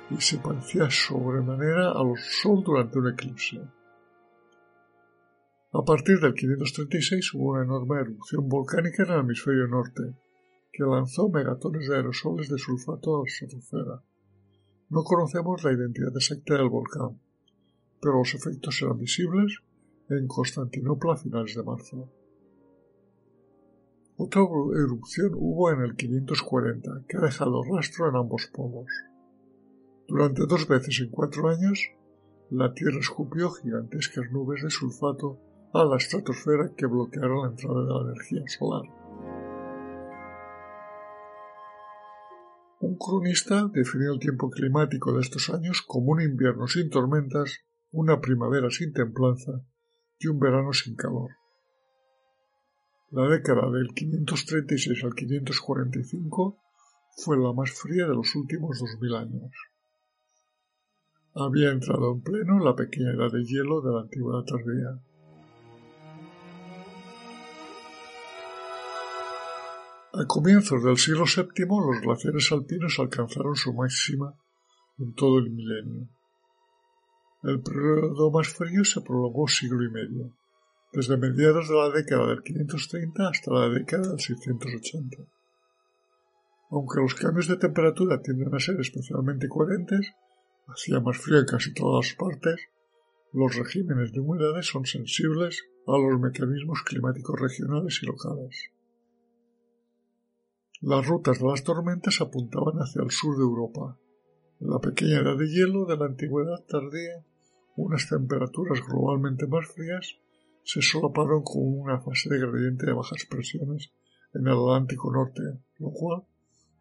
y 0.10 0.22
se 0.22 0.38
parecía 0.38 0.90
sobremanera 0.90 1.92
al 1.92 2.18
sol 2.18 2.64
durante 2.64 3.00
un 3.00 3.10
eclipse. 3.10 3.62
A 5.74 5.86
partir 5.86 6.20
del 6.20 6.34
536 6.34 7.34
hubo 7.34 7.52
una 7.52 7.64
enorme 7.64 8.02
erupción 8.02 8.50
volcánica 8.50 9.04
en 9.04 9.12
el 9.12 9.20
hemisferio 9.22 9.70
norte, 9.70 10.02
que 10.74 10.84
lanzó 10.84 11.30
megatones 11.30 11.88
de 11.88 11.96
aerosoles 11.96 12.50
de 12.50 12.58
sulfato 12.58 13.16
a 13.16 13.20
la 13.20 13.24
estratosfera. 13.26 14.04
No 14.90 15.04
conocemos 15.06 15.64
la 15.64 15.72
identidad 15.72 16.14
exacta 16.14 16.58
del 16.58 16.68
volcán, 16.68 17.22
pero 18.02 18.18
los 18.18 18.36
efectos 18.36 18.82
eran 18.82 18.98
visibles 18.98 19.62
en 20.10 20.28
Constantinopla 20.28 21.14
a 21.14 21.18
finales 21.18 21.56
de 21.56 21.64
marzo. 21.64 22.12
Otra 24.18 24.42
erupción 24.42 25.32
hubo 25.36 25.72
en 25.72 25.84
el 25.84 25.96
540, 25.96 27.06
que 27.08 27.16
ha 27.16 27.22
dejado 27.22 27.64
rastro 27.64 28.10
en 28.10 28.18
ambos 28.18 28.48
polos. 28.54 28.92
Durante 30.06 30.46
dos 30.46 30.68
veces 30.68 31.00
en 31.00 31.12
cuatro 31.12 31.48
años, 31.48 31.92
la 32.50 32.74
Tierra 32.74 33.00
escupió 33.00 33.52
gigantescas 33.52 34.30
nubes 34.32 34.64
de 34.64 34.70
sulfato 34.70 35.40
a 35.74 35.86
la 35.86 35.98
estratosfera 35.98 36.74
que 36.76 36.86
bloquearon 36.86 37.44
la 37.44 37.50
entrada 37.52 37.82
de 37.84 37.94
la 37.94 38.12
energía 38.12 38.44
solar. 38.48 38.84
Un 42.82 42.98
cronista 42.98 43.70
definió 43.72 44.14
el 44.14 44.20
tiempo 44.20 44.50
climático 44.50 45.14
de 45.14 45.22
estos 45.22 45.50
años 45.50 45.84
como 45.86 46.14
un 46.14 46.22
invierno 46.22 46.68
sin 46.68 46.90
tormentas, 46.90 47.60
una 47.92 48.20
primavera 48.20 48.70
sin 48.70 48.92
templanza 48.92 49.52
y 50.20 50.28
un 50.28 50.40
verano 50.40 50.74
sin 50.74 50.96
calor. 50.96 51.30
La 53.12 53.28
década 53.28 53.70
del 53.70 53.94
536 53.94 55.04
al 55.04 55.14
545 55.14 56.60
fue 57.18 57.38
la 57.38 57.54
más 57.54 57.72
fría 57.72 58.08
de 58.08 58.16
los 58.16 58.36
últimos 58.36 58.80
dos 58.80 58.98
mil 59.00 59.16
años. 59.16 59.52
Había 61.36 61.72
entrado 61.72 62.14
en 62.14 62.22
pleno 62.22 62.60
la 62.60 62.76
pequeña 62.76 63.12
edad 63.12 63.32
de 63.32 63.44
hielo 63.44 63.82
de 63.82 63.94
la 63.94 64.02
antigüedad 64.02 64.44
tardía. 64.44 65.11
A 70.14 70.26
comienzos 70.26 70.84
del 70.84 70.98
siglo 70.98 71.24
VII 71.24 71.66
los 71.70 72.02
glaciares 72.02 72.52
alpinos 72.52 73.00
alcanzaron 73.00 73.56
su 73.56 73.72
máxima 73.74 74.36
en 75.00 75.14
todo 75.14 75.40
el 75.40 75.50
milenio. 75.50 76.10
El 77.44 77.62
periodo 77.62 78.30
más 78.30 78.50
frío 78.50 78.84
se 78.84 79.00
prolongó 79.00 79.48
siglo 79.48 79.82
y 79.86 79.90
medio, 79.90 80.36
desde 80.92 81.16
mediados 81.16 81.70
de 81.70 81.76
la 81.76 81.90
década 81.92 82.28
del 82.28 82.44
530 82.44 83.30
hasta 83.30 83.54
la 83.54 83.70
década 83.70 84.10
del 84.10 84.20
680. 84.20 85.18
Aunque 86.72 87.00
los 87.00 87.16
cambios 87.16 87.48
de 87.48 87.56
temperatura 87.56 88.22
tienden 88.22 88.54
a 88.54 88.60
ser 88.60 88.82
especialmente 88.82 89.48
coherentes, 89.48 90.12
hacía 90.68 91.00
más 91.00 91.18
frío 91.20 91.40
en 91.40 91.46
casi 91.46 91.74
todas 91.74 92.14
partes, 92.20 92.60
los 93.32 93.56
regímenes 93.56 94.12
de 94.12 94.20
humedades 94.20 94.68
son 94.68 94.86
sensibles 94.86 95.64
a 95.88 95.98
los 95.98 96.20
mecanismos 96.20 96.84
climáticos 96.84 97.40
regionales 97.40 97.98
y 98.04 98.08
locales. 98.08 98.72
Las 100.84 101.06
rutas 101.06 101.38
de 101.38 101.46
las 101.46 101.64
tormentas 101.64 102.22
apuntaban 102.22 102.78
hacia 102.78 103.04
el 103.04 103.12
sur 103.12 103.38
de 103.38 103.44
Europa. 103.44 104.00
En 104.60 104.72
la 104.72 104.80
pequeña 104.80 105.20
edad 105.20 105.38
de 105.38 105.48
hielo 105.48 105.86
de 105.86 105.96
la 105.96 106.06
antigüedad 106.06 106.66
tardía, 106.68 107.24
unas 107.76 108.10
temperaturas 108.10 108.82
globalmente 108.88 109.46
más 109.46 109.68
frías 109.68 110.18
se 110.64 110.82
solaparon 110.82 111.44
con 111.44 111.62
una 111.62 112.02
fase 112.02 112.30
de 112.30 112.40
gradiente 112.40 112.88
de 112.88 112.94
bajas 112.94 113.28
presiones 113.30 113.92
en 114.34 114.48
el 114.48 114.54
Atlántico 114.54 115.12
Norte, 115.12 115.42
lo 115.78 115.92
cual 115.92 116.24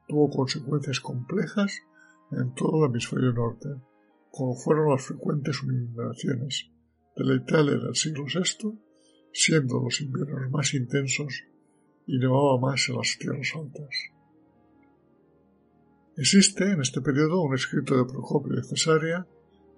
tuvo 0.09 0.31
consecuencias 0.31 0.99
complejas 1.01 1.83
en 2.33 2.55
todo 2.55 2.85
el 2.85 2.91
hemisferio 2.91 3.35
norte, 3.35 3.69
como 4.31 4.55
fueron 4.55 4.93
las 4.93 5.05
frecuentes 5.05 5.61
inundaciones 5.63 6.71
de 7.17 7.25
la 7.27 7.35
Italia 7.35 7.77
del 7.77 7.95
siglo 7.95 8.25
VI, 8.25 8.79
siendo 9.31 9.79
los 9.79 10.01
inviernos 10.01 10.51
más 10.51 10.73
intensos 10.73 11.45
y 12.11 12.19
nevaba 12.19 12.59
más 12.59 12.89
en 12.89 12.97
las 12.97 13.17
tierras 13.19 13.53
altas. 13.55 13.95
Existe 16.17 16.65
en 16.73 16.81
este 16.81 17.01
periodo 17.01 17.41
un 17.41 17.55
escrito 17.55 17.97
de 17.97 18.05
Procopio 18.05 18.57
de 18.57 18.65
Cesarea 18.65 19.29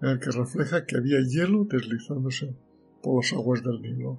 en 0.00 0.08
el 0.08 0.18
que 0.18 0.30
refleja 0.30 0.86
que 0.86 0.96
había 0.96 1.20
hielo 1.20 1.66
deslizándose 1.66 2.56
por 3.02 3.22
las 3.22 3.34
aguas 3.34 3.62
del 3.62 3.82
Nilo. 3.82 4.18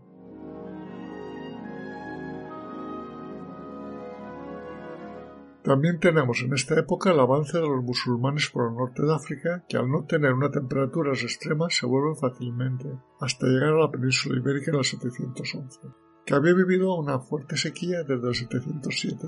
También 5.63 5.99
tenemos 5.99 6.43
en 6.43 6.53
esta 6.53 6.79
época 6.79 7.11
el 7.11 7.19
avance 7.19 7.57
de 7.57 7.67
los 7.67 7.83
musulmanes 7.83 8.47
por 8.51 8.69
el 8.69 8.75
norte 8.75 9.01
de 9.01 9.15
África, 9.15 9.65
que 9.67 9.77
al 9.77 9.89
no 9.89 10.05
tener 10.05 10.33
una 10.33 10.51
temperatura 10.51 11.13
extrema 11.13 11.67
se 11.71 11.87
vuelven 11.87 12.17
fácilmente, 12.17 12.89
hasta 13.19 13.47
llegar 13.47 13.69
a 13.69 13.79
la 13.85 13.91
península 13.91 14.37
ibérica 14.37 14.69
en 14.69 14.77
el 14.77 14.83
711, 14.83 15.79
que 16.25 16.33
había 16.33 16.53
vivido 16.53 16.95
una 16.95 17.19
fuerte 17.19 17.57
sequía 17.57 18.03
desde 18.03 18.27
el 18.27 18.35
707, 18.35 19.27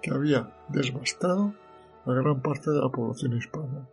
que 0.00 0.10
había 0.10 0.54
devastado 0.68 1.54
a 2.04 2.12
gran 2.12 2.40
parte 2.42 2.70
de 2.70 2.80
la 2.80 2.88
población 2.88 3.36
hispana, 3.36 3.88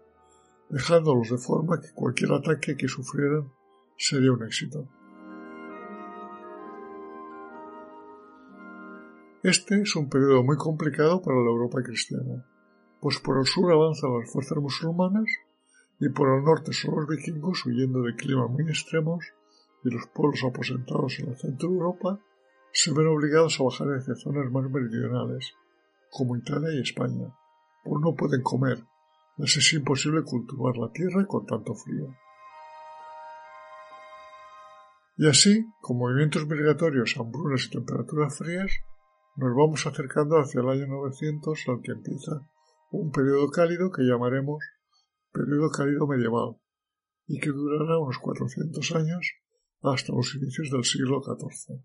dejándolos 0.70 1.30
de 1.30 1.38
forma 1.38 1.80
que 1.80 1.92
cualquier 1.94 2.34
ataque 2.34 2.78
que 2.78 2.88
sufrieran 2.88 3.52
sería 3.98 4.32
un 4.32 4.44
éxito. 4.44 4.88
Este 9.42 9.82
es 9.82 9.96
un 9.96 10.10
periodo 10.10 10.44
muy 10.44 10.58
complicado 10.58 11.22
para 11.22 11.38
la 11.38 11.50
Europa 11.50 11.82
cristiana, 11.82 12.46
pues 13.00 13.20
por 13.20 13.40
el 13.40 13.46
sur 13.46 13.72
avanzan 13.72 14.20
las 14.20 14.30
fuerzas 14.32 14.58
musulmanas 14.58 15.26
y 16.00 16.10
por 16.10 16.30
el 16.30 16.44
norte 16.44 16.74
son 16.74 16.96
los 16.96 17.08
vikingos 17.08 17.66
huyendo 17.66 18.02
de 18.02 18.16
climas 18.16 18.50
muy 18.50 18.64
extremos 18.64 19.26
y 19.84 19.90
los 19.94 20.08
pueblos 20.08 20.44
aposentados 20.44 21.20
en 21.20 21.30
el 21.30 21.38
centro 21.38 21.70
de 21.70 21.76
Europa 21.76 22.20
se 22.72 22.94
ven 22.94 23.08
obligados 23.08 23.60
a 23.60 23.64
bajar 23.64 23.88
hacia 23.88 24.16
zonas 24.16 24.52
más 24.52 24.70
meridionales, 24.70 25.54
como 26.12 26.36
Italia 26.36 26.70
y 26.74 26.82
España, 26.82 27.34
pues 27.84 28.02
no 28.02 28.16
pueden 28.16 28.42
comer, 28.42 28.84
les 29.38 29.58
es 29.58 29.74
imposible 29.74 30.24
cultivar 30.24 30.78
la 30.78 30.92
tierra 30.92 31.26
con 31.26 31.46
tanto 31.46 31.74
frío. 31.74 32.16
Y 35.18 35.28
así, 35.28 35.66
con 35.82 35.98
movimientos 35.98 36.48
migratorios, 36.48 37.18
hambrunas 37.18 37.66
y 37.66 37.72
temperaturas 37.72 38.38
frías, 38.38 38.72
nos 39.36 39.56
vamos 39.56 39.86
acercando 39.86 40.38
hacia 40.38 40.62
el 40.62 40.70
año 40.70 40.88
900 40.88 41.66
al 41.68 41.82
que 41.82 41.92
empieza 41.92 42.42
un 42.92 43.12
periodo 43.12 43.50
cálido 43.50 43.92
que 43.92 44.04
llamaremos 44.04 44.64
periodo 45.32 45.70
cálido 45.70 46.08
medieval 46.08 46.58
y 47.28 47.40
que 47.40 47.50
durará 47.50 48.00
unos 48.00 48.18
400 48.18 48.96
años 48.96 49.34
hasta 49.82 50.14
los 50.14 50.36
inicios 50.36 50.70
del 50.70 50.84
siglo 50.84 51.22
XIV. 51.22 51.80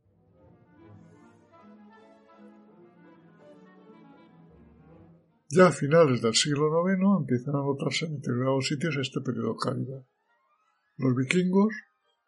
Ya 5.50 5.68
a 5.68 5.72
finales 5.72 6.20
del 6.20 6.34
siglo 6.34 6.66
IX 6.88 7.20
empiezan 7.20 7.54
a 7.54 7.62
notarse 7.62 8.06
en 8.06 8.16
determinados 8.16 8.66
sitios 8.66 8.96
este 8.96 9.20
periodo 9.20 9.56
cálido. 9.56 10.04
Los 10.96 11.14
vikingos 11.14 11.72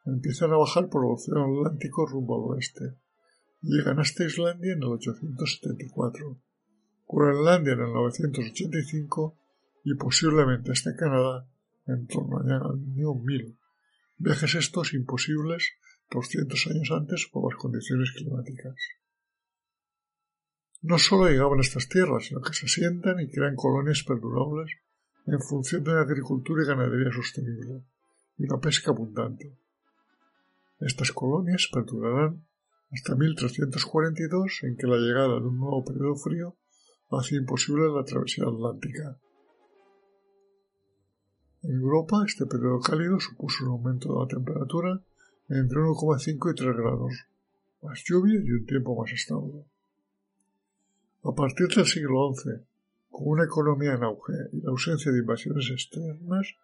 empiezan 0.04 0.52
a 0.52 0.56
bajar 0.56 0.88
por 0.88 1.04
el 1.04 1.12
Océano 1.12 1.44
Atlántico 1.44 2.06
rumbo 2.06 2.36
al 2.36 2.56
oeste. 2.56 2.98
Llegan 3.62 3.98
hasta 3.98 4.24
Islandia 4.24 4.74
en 4.74 4.82
el 4.82 4.90
874, 4.90 6.38
Groenlandia 7.08 7.72
en 7.72 7.80
el 7.80 7.92
985 7.92 9.36
y 9.84 9.94
posiblemente 9.94 10.70
hasta 10.70 10.94
Canadá 10.94 11.48
en 11.86 12.06
torno 12.06 12.38
al 12.38 12.52
año 12.52 13.14
1000. 13.14 13.58
Viajes 14.18 14.54
estos 14.54 14.94
imposibles 14.94 15.72
200 16.10 16.66
años 16.68 16.90
antes 16.90 17.28
por 17.30 17.52
las 17.52 17.60
condiciones 17.60 18.12
climáticas. 18.12 18.74
No 20.82 20.98
solo 20.98 21.28
llegaban 21.28 21.58
a 21.58 21.62
estas 21.62 21.88
tierras, 21.88 22.26
sino 22.26 22.40
que 22.40 22.54
se 22.54 22.66
asientan 22.66 23.20
y 23.20 23.28
crean 23.28 23.56
colonias 23.56 24.04
perdurables 24.04 24.70
en 25.26 25.40
función 25.40 25.84
de 25.84 25.92
la 25.92 26.02
agricultura 26.02 26.62
y 26.62 26.66
ganadería 26.66 27.12
sostenible 27.12 27.82
y 28.38 28.46
la 28.46 28.58
pesca 28.58 28.90
abundante. 28.90 29.56
Estas 30.80 31.12
colonias 31.12 31.68
perdurarán 31.72 32.46
hasta 32.92 33.16
1342, 33.16 34.60
en 34.62 34.76
que 34.76 34.86
la 34.86 34.96
llegada 34.96 35.40
de 35.40 35.46
un 35.46 35.58
nuevo 35.58 35.84
periodo 35.84 36.14
frío 36.16 36.56
hace 37.10 37.36
imposible 37.36 37.88
la 37.88 38.04
travesía 38.04 38.44
atlántica. 38.44 39.18
En 41.68 41.80
Europa, 41.80 42.22
este 42.24 42.46
periodo 42.46 42.78
cálido 42.78 43.18
supuso 43.18 43.64
un 43.64 43.72
aumento 43.72 44.12
de 44.12 44.20
la 44.20 44.28
temperatura 44.28 45.02
entre 45.48 45.78
1,5 45.78 46.52
y 46.52 46.54
3 46.54 46.76
grados, 46.76 47.26
más 47.82 48.04
lluvia 48.04 48.40
y 48.40 48.50
un 48.52 48.64
tiempo 48.66 48.94
más 48.94 49.10
estable. 49.10 49.64
A 51.24 51.32
partir 51.34 51.66
del 51.66 51.86
siglo 51.86 52.32
XI, 52.32 52.50
con 53.10 53.28
una 53.34 53.44
economía 53.46 53.94
en 53.94 54.04
auge 54.04 54.34
y 54.52 54.60
la 54.60 54.70
ausencia 54.70 55.10
de 55.10 55.18
invasiones 55.18 55.68
externas, 55.70 56.54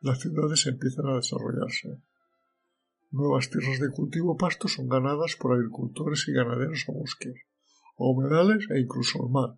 las 0.00 0.18
ciudades 0.18 0.66
empiezan 0.66 1.06
a 1.06 1.16
desarrollarse. 1.16 2.00
Nuevas 3.12 3.50
tierras 3.50 3.78
de 3.78 3.90
cultivo 3.90 4.36
pasto 4.36 4.66
son 4.66 4.88
ganadas 4.88 5.36
por 5.38 5.52
agricultores 5.52 6.26
y 6.26 6.32
ganaderos 6.32 6.84
a 6.88 6.92
bosques, 6.92 7.36
a 7.96 8.04
humedales 8.04 8.66
e 8.70 8.80
incluso 8.80 9.22
al 9.22 9.30
mar, 9.30 9.56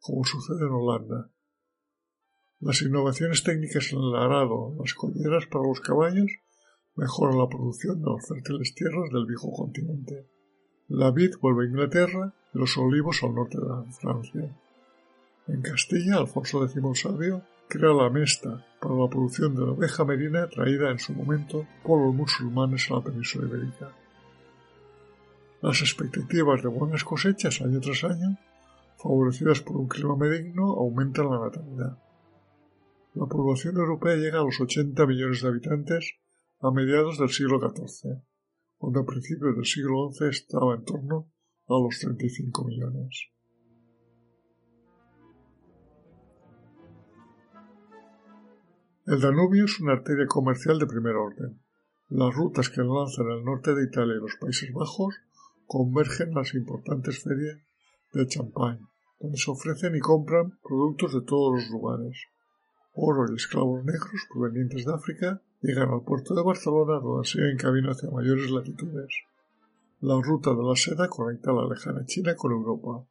como 0.00 0.24
sucede 0.24 0.66
en 0.66 0.72
Holanda. 0.72 1.30
Las 2.60 2.82
innovaciones 2.82 3.42
técnicas 3.42 3.90
en 3.94 4.00
el 4.00 4.14
arado, 4.14 4.74
las 4.78 4.92
colleras 4.92 5.46
para 5.46 5.66
los 5.66 5.80
caballos, 5.80 6.30
mejoran 6.94 7.38
la 7.38 7.48
producción 7.48 8.02
de 8.02 8.10
las 8.10 8.28
fértiles 8.28 8.74
tierras 8.74 9.10
del 9.10 9.24
viejo 9.24 9.50
continente. 9.50 10.28
La 10.88 11.10
vid 11.10 11.36
vuelve 11.40 11.64
a 11.64 11.68
Inglaterra 11.68 12.34
y 12.52 12.58
los 12.58 12.76
olivos 12.76 13.22
al 13.22 13.34
norte 13.34 13.56
de 13.56 13.92
Francia. 13.92 14.54
En 15.48 15.62
Castilla, 15.62 16.18
Alfonso 16.18 16.62
X 16.66 16.76
el 16.76 16.96
Sabio 16.96 17.42
crea 17.66 17.94
la 17.94 18.10
mesta 18.10 18.66
para 18.78 18.94
la 18.94 19.08
producción 19.08 19.54
de 19.54 19.62
la 19.62 19.72
oveja 19.72 20.04
merina 20.04 20.46
traída 20.46 20.90
en 20.90 20.98
su 20.98 21.14
momento 21.14 21.66
por 21.82 22.04
los 22.04 22.14
musulmanes 22.14 22.90
a 22.90 22.96
la 22.96 23.04
península 23.04 23.48
ibérica. 23.48 23.90
Las 25.62 25.80
expectativas 25.80 26.62
de 26.62 26.68
buenas 26.68 27.04
cosechas 27.04 27.62
año 27.62 27.80
tras 27.80 28.04
año, 28.04 28.36
favorecidas 28.98 29.62
por 29.62 29.78
un 29.78 29.88
clima 29.88 30.14
benigno, 30.16 30.64
aumentan 30.74 31.30
la 31.30 31.40
natalidad. 31.40 32.09
La 33.14 33.26
población 33.26 33.76
europea 33.76 34.16
llega 34.16 34.40
a 34.40 34.44
los 34.44 34.60
80 34.60 35.06
millones 35.06 35.42
de 35.42 35.48
habitantes 35.48 36.14
a 36.60 36.70
mediados 36.70 37.18
del 37.18 37.30
siglo 37.30 37.58
XIV 37.58 38.22
cuando 38.80 39.00
a 39.00 39.04
principios 39.04 39.54
del 39.54 39.66
siglo 39.66 40.10
XI 40.10 40.28
estaba 40.28 40.74
en 40.74 40.84
torno 40.84 41.30
a 41.68 41.74
los 41.74 41.98
35 41.98 42.64
millones. 42.64 43.28
El 49.06 49.20
Danubio 49.20 49.66
es 49.66 49.80
una 49.80 49.92
arteria 49.92 50.26
comercial 50.26 50.78
de 50.78 50.86
primer 50.86 51.14
orden. 51.14 51.60
Las 52.08 52.34
rutas 52.34 52.70
que 52.70 52.80
enlazan 52.80 53.30
el 53.30 53.44
norte 53.44 53.74
de 53.74 53.84
Italia 53.84 54.14
y 54.16 54.22
los 54.22 54.36
Países 54.40 54.72
Bajos 54.72 55.14
convergen 55.66 56.28
en 56.28 56.36
las 56.36 56.54
importantes 56.54 57.22
ferias 57.22 57.58
de 58.14 58.26
Champagne, 58.26 58.80
donde 59.18 59.36
se 59.36 59.50
ofrecen 59.50 59.94
y 59.94 60.00
compran 60.00 60.58
productos 60.62 61.12
de 61.12 61.20
todos 61.22 61.54
los 61.54 61.70
lugares. 61.70 62.16
Oro 62.92 63.26
y 63.30 63.36
esclavos 63.36 63.84
negros 63.84 64.26
provenientes 64.30 64.84
de 64.84 64.94
África 64.94 65.42
Llegan 65.62 65.90
al 65.90 66.02
puerto 66.02 66.34
de 66.34 66.42
Barcelona 66.42 67.00
donde 67.00 67.28
se 67.28 67.38
camino 67.58 67.90
hacia 67.90 68.10
mayores 68.10 68.50
latitudes. 68.50 69.12
La 70.00 70.18
ruta 70.22 70.54
de 70.54 70.62
la 70.62 70.74
seda 70.74 71.08
conecta 71.08 71.52
la 71.52 71.68
lejana 71.68 72.06
China 72.06 72.34
con 72.34 72.52
Europa. 72.52 73.06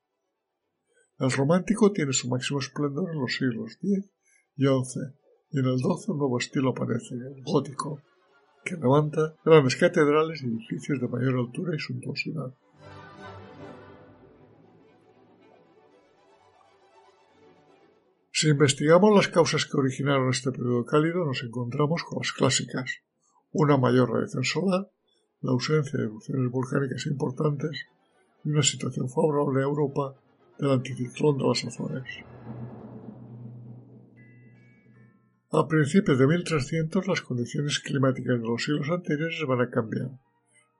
El 1.20 1.30
romántico 1.30 1.92
tiene 1.92 2.12
su 2.12 2.28
máximo 2.28 2.60
esplendor 2.60 3.12
en 3.12 3.22
los 3.22 3.36
siglos 3.36 3.78
X 3.84 4.10
y 4.56 4.66
XI, 4.66 5.00
y 5.52 5.60
en 5.60 5.66
el 5.66 5.78
XII 5.78 6.14
un 6.14 6.18
nuevo 6.18 6.40
estilo 6.40 6.70
aparece, 6.72 7.14
el 7.14 7.44
gótico, 7.44 8.02
que 8.66 8.76
levanta 8.76 9.36
grandes 9.46 9.76
catedrales 9.76 10.42
y 10.42 10.48
edificios 10.48 11.00
de 11.00 11.08
mayor 11.08 11.36
altura 11.36 11.76
y 11.76 11.80
suntuosidad. 11.80 12.52
Si 18.40 18.48
investigamos 18.48 19.14
las 19.14 19.28
causas 19.28 19.66
que 19.66 19.76
originaron 19.76 20.30
este 20.30 20.54
periodo 20.54 20.86
cálido, 20.86 21.26
nos 21.26 21.44
encontramos 21.44 22.06
con 22.06 22.20
las 22.20 22.32
clásicas. 22.32 23.04
Una 23.52 23.76
mayor 23.76 24.10
radiación 24.10 24.46
solar, 24.46 24.90
la 25.42 25.52
ausencia 25.52 26.00
de 26.00 26.06
erupciones 26.06 26.50
volcánicas 26.50 27.06
importantes 27.08 27.88
y 28.46 28.52
una 28.52 28.64
situación 28.64 29.10
favorable 29.10 29.60
a 29.60 29.66
Europa 29.66 30.16
del 30.58 30.72
anticiclón 30.72 31.38
de 31.38 31.48
las 31.50 31.66
Azores. 31.66 32.08
A 35.52 35.68
principios 35.68 36.18
de 36.18 36.26
1300 36.26 37.08
las 37.10 37.22
condiciones 37.22 37.80
climáticas 37.80 38.40
de 38.40 38.48
los 38.48 38.64
siglos 38.64 38.90
anteriores 38.90 39.44
van 39.50 39.60
a 39.60 39.70
cambiar, 39.70 40.12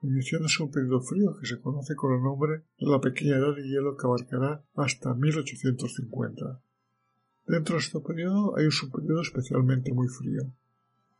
iniciándose 0.00 0.62
un 0.62 0.70
periodo 0.70 1.02
frío 1.02 1.36
que 1.38 1.46
se 1.46 1.60
conoce 1.60 1.94
con 1.94 2.14
el 2.14 2.22
nombre 2.22 2.62
de 2.78 2.90
la 2.90 3.02
pequeña 3.02 3.36
edad 3.36 3.54
de 3.54 3.68
hielo 3.68 3.98
que 3.98 4.06
abarcará 4.06 4.64
hasta 4.76 5.12
1850. 5.12 6.62
Dentro 7.50 7.74
de 7.74 7.80
este 7.80 7.98
periodo 7.98 8.56
hay 8.56 8.66
un 8.66 8.70
subperiodo 8.70 9.22
especialmente 9.22 9.92
muy 9.92 10.06
frío, 10.06 10.54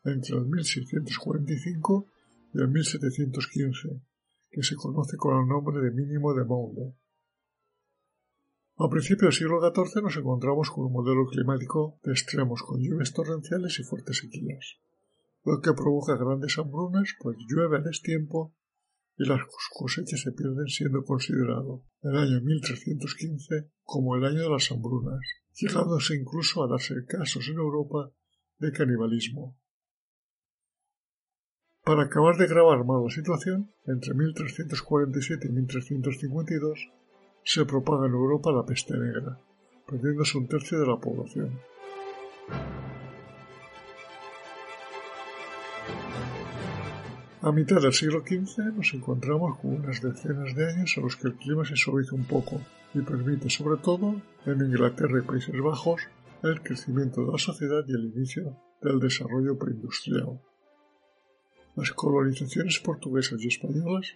entre 0.04 0.36
el 0.36 0.46
1645 0.46 2.06
y 2.54 2.60
el 2.60 2.68
1715, 2.68 4.00
que 4.48 4.62
se 4.62 4.76
conoce 4.76 5.16
con 5.16 5.40
el 5.40 5.48
nombre 5.48 5.82
de 5.82 5.90
mínimo 5.90 6.32
de 6.32 6.44
Monde. 6.44 6.94
A 8.76 8.88
principios 8.88 9.34
del 9.34 9.38
siglo 9.40 9.58
XIV 9.58 10.02
nos 10.04 10.16
encontramos 10.18 10.70
con 10.70 10.86
un 10.86 10.92
modelo 10.92 11.26
climático 11.26 11.98
de 12.04 12.12
extremos 12.12 12.62
con 12.62 12.80
lluvias 12.80 13.12
torrenciales 13.12 13.80
y 13.80 13.82
fuertes 13.82 14.18
sequías, 14.18 14.78
lo 15.44 15.60
que 15.60 15.72
provoca 15.72 16.14
grandes 16.14 16.56
hambrunas, 16.58 17.12
pues 17.18 17.38
llueve 17.48 17.78
a 17.78 17.80
destiempo 17.80 18.54
y 19.18 19.26
las 19.26 19.40
cosechas 19.74 20.20
se 20.20 20.30
pierden 20.30 20.68
siendo 20.68 21.02
considerado 21.02 21.82
el 22.02 22.16
año 22.16 22.40
1315 22.40 23.72
como 23.82 24.14
el 24.14 24.24
año 24.24 24.42
de 24.42 24.50
las 24.50 24.70
hambrunas, 24.70 25.20
llegándose 25.54 26.16
incluso 26.16 26.62
a 26.62 26.68
darse 26.68 26.94
casos 27.06 27.48
en 27.48 27.56
Europa 27.56 28.10
de 28.58 28.72
canibalismo. 28.72 29.56
Para 31.82 32.04
acabar 32.04 32.36
de 32.36 32.46
grabar 32.46 32.84
más 32.84 33.02
la 33.02 33.10
situación, 33.10 33.72
entre 33.86 34.14
1347 34.14 35.48
y 35.48 35.52
1352 35.52 36.92
se 37.42 37.64
propaga 37.64 38.06
en 38.06 38.12
Europa 38.12 38.52
la 38.52 38.66
peste 38.66 38.94
negra, 38.96 39.40
perdiéndose 39.86 40.38
un 40.38 40.46
tercio 40.46 40.78
de 40.78 40.86
la 40.86 41.00
población. 41.00 41.58
A 47.42 47.52
mitad 47.52 47.80
del 47.80 47.94
siglo 47.94 48.20
XV 48.20 48.76
nos 48.76 48.92
encontramos 48.92 49.58
con 49.60 49.72
unas 49.72 50.02
decenas 50.02 50.54
de 50.54 50.72
años 50.72 50.92
en 50.94 51.04
los 51.04 51.16
que 51.16 51.28
el 51.28 51.36
clima 51.36 51.64
se 51.64 51.74
suaviza 51.74 52.14
un 52.14 52.26
poco 52.26 52.60
y 52.92 53.00
permite 53.00 53.48
sobre 53.48 53.80
todo 53.80 54.20
en 54.44 54.60
Inglaterra 54.60 55.18
y 55.18 55.26
Países 55.26 55.58
Bajos 55.58 56.02
el 56.42 56.60
crecimiento 56.60 57.24
de 57.24 57.32
la 57.32 57.38
sociedad 57.38 57.82
y 57.88 57.94
el 57.94 58.12
inicio 58.14 58.58
del 58.82 59.00
desarrollo 59.00 59.58
preindustrial. 59.58 60.38
Las 61.76 61.92
colonizaciones 61.92 62.78
portuguesas 62.80 63.42
y 63.42 63.48
españolas 63.48 64.14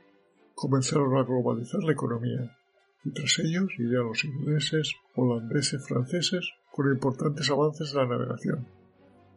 comenzaron 0.54 1.16
a 1.16 1.24
globalizar 1.24 1.82
la 1.82 1.92
economía 1.92 2.58
y 3.06 3.10
tras 3.10 3.38
ellos 3.38 3.72
irían 3.78 4.06
los 4.06 4.22
ingleses, 4.22 4.92
holandeses, 5.14 5.82
franceses 5.86 6.46
con 6.70 6.92
importantes 6.92 7.48
avances 7.48 7.90
de 7.90 7.98
la 8.00 8.06
navegación 8.06 8.68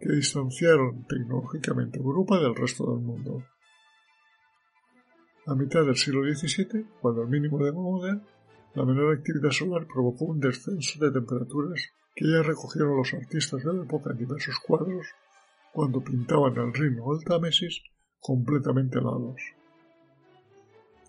que 0.01 0.11
distanciaron 0.11 1.05
tecnológicamente 1.07 1.99
Europa 1.99 2.37
del 2.37 2.53
resto 2.53 2.91
del 2.91 2.99
mundo. 2.99 3.45
A 5.47 5.55
mitad 5.55 5.85
del 5.85 5.95
siglo 5.95 6.23
XVII, 6.23 6.85
cuando 6.99 7.21
el 7.21 7.29
mínimo 7.29 7.63
de 7.63 7.71
moda, 7.71 8.21
la 8.75 8.83
menor 8.83 9.15
actividad 9.15 9.51
solar 9.51 9.87
provocó 9.87 10.25
un 10.25 10.41
descenso 10.41 10.99
de 10.99 11.09
temperaturas 11.09 11.81
que 12.13 12.29
ya 12.29 12.43
recogieron 12.43 12.97
los 12.97 13.13
artistas 13.13 13.63
de 13.63 13.73
la 13.73 13.83
época 13.83 14.11
en 14.11 14.17
diversos 14.17 14.59
cuadros 14.59 15.07
cuando 15.71 16.03
pintaban 16.03 16.53
el 16.57 16.73
Rin 16.73 16.99
o 17.01 17.17
Támesis 17.19 17.81
completamente 18.19 18.99
helados. 18.99 19.41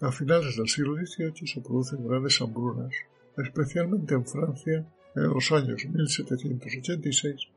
A 0.02 0.12
finales 0.12 0.56
del 0.56 0.68
siglo 0.68 0.94
XVIII 0.94 1.44
se 1.44 1.60
producen 1.60 2.06
grandes 2.06 2.40
hambrunas, 2.40 2.94
especialmente 3.36 4.14
en 4.14 4.24
Francia 4.24 4.86
en 5.16 5.22
los 5.24 5.50
años 5.50 5.84
1786, 5.84 7.48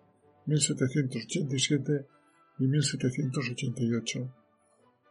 1787 0.47 2.07
y 2.57 2.65
1788 2.65 4.40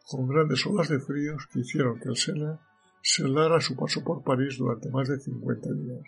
con 0.08 0.28
grandes 0.28 0.66
olas 0.66 0.88
de 0.88 1.00
fríos 1.00 1.46
que 1.52 1.60
hicieron 1.60 1.98
que 2.00 2.08
el 2.08 2.16
Sena 2.16 2.60
se 3.02 3.24
helara 3.24 3.60
su 3.60 3.76
paso 3.76 4.02
por 4.04 4.22
París 4.22 4.56
durante 4.58 4.90
más 4.90 5.08
de 5.08 5.18
50 5.18 5.72
días. 5.72 6.04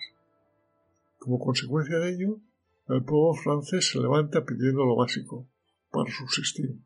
Como 1.19 1.39
consecuencia 1.39 1.99
de 1.99 2.11
ello, 2.11 2.41
el 2.89 3.05
pueblo 3.05 3.35
francés 3.35 3.91
se 3.91 4.01
levanta 4.01 4.45
pidiendo 4.45 4.85
lo 4.85 4.97
básico 4.97 5.49
para 5.91 6.11
subsistir, 6.11 6.79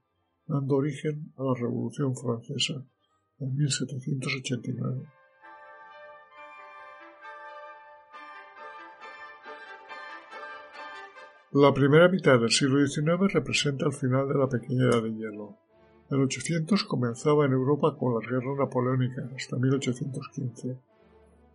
dando 0.47 0.77
origen 0.77 1.33
a 1.37 1.43
la 1.43 1.55
Revolución 1.55 2.15
Francesa 2.15 2.85
en 3.39 3.57
1789. 3.57 5.07
La 11.53 11.73
primera 11.73 12.09
mitad 12.09 12.39
del 12.39 12.51
siglo 12.51 12.87
XIX 12.87 13.33
representa 13.33 13.87
el 13.87 13.93
final 13.93 14.29
de 14.29 14.35
la 14.35 14.49
pequeña 14.49 14.91
edad 14.91 15.03
de 15.03 15.15
hielo, 15.15 15.57
el 16.09 16.21
800 16.21 16.85
comenzaba 16.85 17.47
en 17.47 17.53
Europa 17.53 17.97
con 17.99 18.15
las 18.15 18.31
guerras 18.31 18.57
napoleónicas 18.57 19.25
hasta 19.37 19.57
1815. 19.57 20.77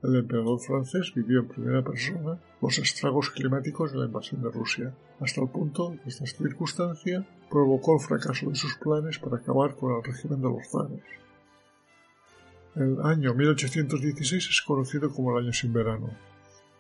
El 0.04 0.16
emperador 0.16 0.60
francés 0.60 1.14
vivió 1.16 1.40
en 1.40 1.48
primera 1.48 1.84
persona 1.84 2.38
los 2.62 2.78
estragos 2.80 3.30
climáticos 3.30 3.94
de 3.94 4.00
la 4.00 4.06
invasión 4.08 4.42
de 4.42 4.52
Rusia, 4.52 4.94
hasta 5.22 5.42
el 5.42 5.48
punto 5.48 5.96
que 6.04 6.10
esta 6.10 6.26
circunstancia 6.26 7.26
provocó 7.50 7.94
el 7.94 8.02
fracaso 8.02 8.50
de 8.50 8.56
sus 8.56 8.76
planes 8.76 9.20
para 9.20 9.38
acabar 9.38 9.76
con 9.76 9.96
el 9.96 10.04
régimen 10.04 10.42
de 10.42 10.50
los 10.50 10.68
zares. 10.70 11.04
El 12.76 13.00
año 13.04 13.34
1816 13.34 14.50
es 14.50 14.62
conocido 14.64 15.12
como 15.12 15.38
el 15.38 15.46
año 15.46 15.54
sin 15.54 15.72
verano, 15.72 16.10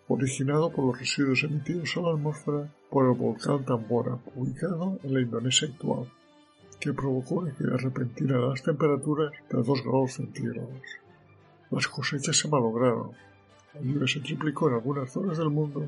originado 0.09 0.71
por 0.71 0.85
los 0.85 0.99
residuos 0.99 1.43
emitidos 1.43 1.95
a 1.95 2.01
la 2.01 2.11
atmósfera 2.13 2.73
por 2.89 3.05
el 3.05 3.17
volcán 3.17 3.63
Tambora, 3.63 4.17
ubicado 4.35 4.99
en 5.03 5.13
la 5.13 5.21
Indonesia 5.21 5.69
actual 5.69 6.07
que 6.81 6.93
provocó 6.93 7.45
caída 7.45 7.77
repentina 7.77 8.37
de 8.39 8.47
las 8.49 8.63
temperaturas 8.63 9.31
de 9.49 9.61
2 9.61 9.83
grados 9.83 10.13
centígrados. 10.13 10.81
Las 11.69 11.87
cosechas 11.87 12.35
se 12.35 12.49
malograron, 12.49 13.11
la 13.75 13.81
lluvia 13.81 14.07
se 14.07 14.19
triplicó 14.19 14.67
en 14.67 14.75
algunas 14.75 15.11
zonas 15.11 15.37
del 15.37 15.51
mundo 15.51 15.87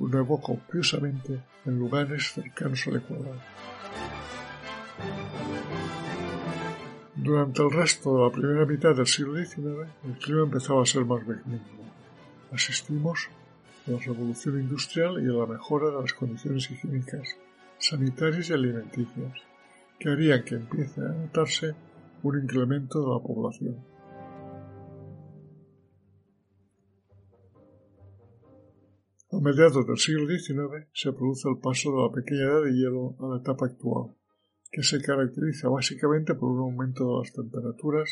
y 0.00 0.04
nevó 0.04 0.40
copiosamente 0.40 1.40
en 1.64 1.78
lugares 1.78 2.32
cercanos 2.32 2.86
al 2.88 2.96
Ecuador. 2.96 3.36
Durante 7.14 7.62
el 7.62 7.70
resto 7.70 8.16
de 8.16 8.24
la 8.24 8.30
primera 8.30 8.66
mitad 8.66 8.94
del 8.96 9.06
siglo 9.06 9.36
XIX, 9.36 9.88
el 10.04 10.18
clima 10.18 10.42
empezaba 10.42 10.82
a 10.82 10.86
ser 10.86 11.04
más 11.04 11.24
benigno. 11.24 11.60
Asistimos 12.52 13.28
a 13.86 13.92
la 13.92 13.98
revolución 13.98 14.60
industrial 14.60 15.22
y 15.22 15.28
a 15.28 15.38
la 15.38 15.46
mejora 15.46 15.90
de 15.90 16.02
las 16.02 16.12
condiciones 16.12 16.70
higiénicas, 16.70 17.36
sanitarias 17.78 18.50
y 18.50 18.52
alimenticias 18.52 19.48
que 19.98 20.10
harían 20.10 20.44
que 20.44 20.54
empiece 20.54 21.00
a 21.00 21.08
notarse 21.08 21.74
un 22.22 22.42
incremento 22.42 23.00
de 23.00 23.08
la 23.08 23.20
población. 23.20 23.84
A 29.30 29.40
mediados 29.40 29.86
del 29.86 29.98
siglo 29.98 30.26
XIX 30.26 30.88
se 30.92 31.12
produce 31.12 31.48
el 31.48 31.58
paso 31.58 31.90
de 31.92 32.02
la 32.02 32.12
pequeña 32.12 32.44
edad 32.44 32.64
de 32.64 32.72
hielo 32.72 33.14
a 33.20 33.28
la 33.28 33.40
etapa 33.40 33.66
actual, 33.66 34.16
que 34.70 34.82
se 34.82 35.02
caracteriza 35.02 35.68
básicamente 35.68 36.34
por 36.34 36.50
un 36.50 36.60
aumento 36.60 37.04
de 37.04 37.18
las 37.18 37.32
temperaturas 37.32 38.10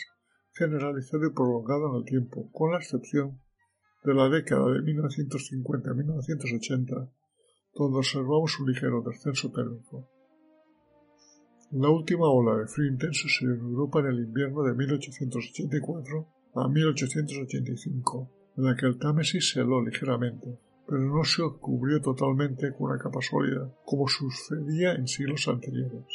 generalizado 0.53 1.27
y 1.27 1.33
prolongado 1.33 1.91
en 1.91 1.97
el 1.97 2.05
tiempo, 2.05 2.51
con 2.53 2.73
la 2.73 2.79
excepción 2.79 3.41
de 4.05 4.15
la 4.15 4.29
década 4.29 4.73
de 4.73 4.83
1950 4.83 5.95
1980, 5.95 6.95
donde 7.75 7.99
observamos 7.99 8.61
un 8.61 8.71
ligero 8.71 9.03
descenso 9.03 9.51
térmico. 9.51 10.16
La 11.73 11.91
última 11.91 12.29
ola 12.29 12.57
de 12.57 12.69
frío 12.69 12.93
intenso 12.93 13.29
se 13.29 13.45
dio 13.45 13.55
en 13.55 13.61
Europa 13.61 13.99
en 13.99 14.07
el 14.07 14.21
invierno 14.21 14.63
de 14.63 14.73
1884 14.73 16.27
a 16.55 16.69
1885, 16.69 18.31
en 18.57 18.65
la 18.65 18.77
que 18.77 18.87
el 18.87 18.99
Támesis 18.99 19.51
se 19.51 19.63
heló 19.63 19.83
ligeramente, 19.83 20.61
pero 20.87 21.01
no 21.01 21.25
se 21.25 21.43
cubrió 21.61 22.01
totalmente 22.01 22.73
con 22.73 22.93
una 22.93 23.03
capa 23.03 23.21
sólida, 23.21 23.69
como 23.85 24.07
sucedía 24.07 24.93
en 24.93 25.09
siglos 25.09 25.49
anteriores. 25.49 26.07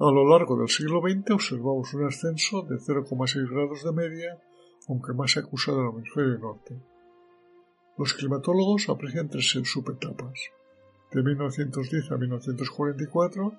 A 0.00 0.10
lo 0.10 0.28
largo 0.28 0.58
del 0.58 0.68
siglo 0.68 1.00
XX 1.00 1.30
observamos 1.30 1.94
un 1.94 2.06
ascenso 2.06 2.62
de 2.62 2.76
0,6 2.76 3.50
grados 3.50 3.84
de 3.84 3.92
media, 3.92 4.36
aunque 4.88 5.12
más 5.12 5.36
acusado 5.36 5.78
en 5.78 5.86
el 5.86 5.92
hemisferio 5.92 6.38
norte. 6.38 6.97
Los 7.98 8.14
climatólogos 8.14 8.88
aprecian 8.88 9.28
tres 9.28 9.48
subetapas. 9.64 10.52
De 11.10 11.20
1910 11.20 12.12
a 12.12 12.16
1944, 12.16 13.52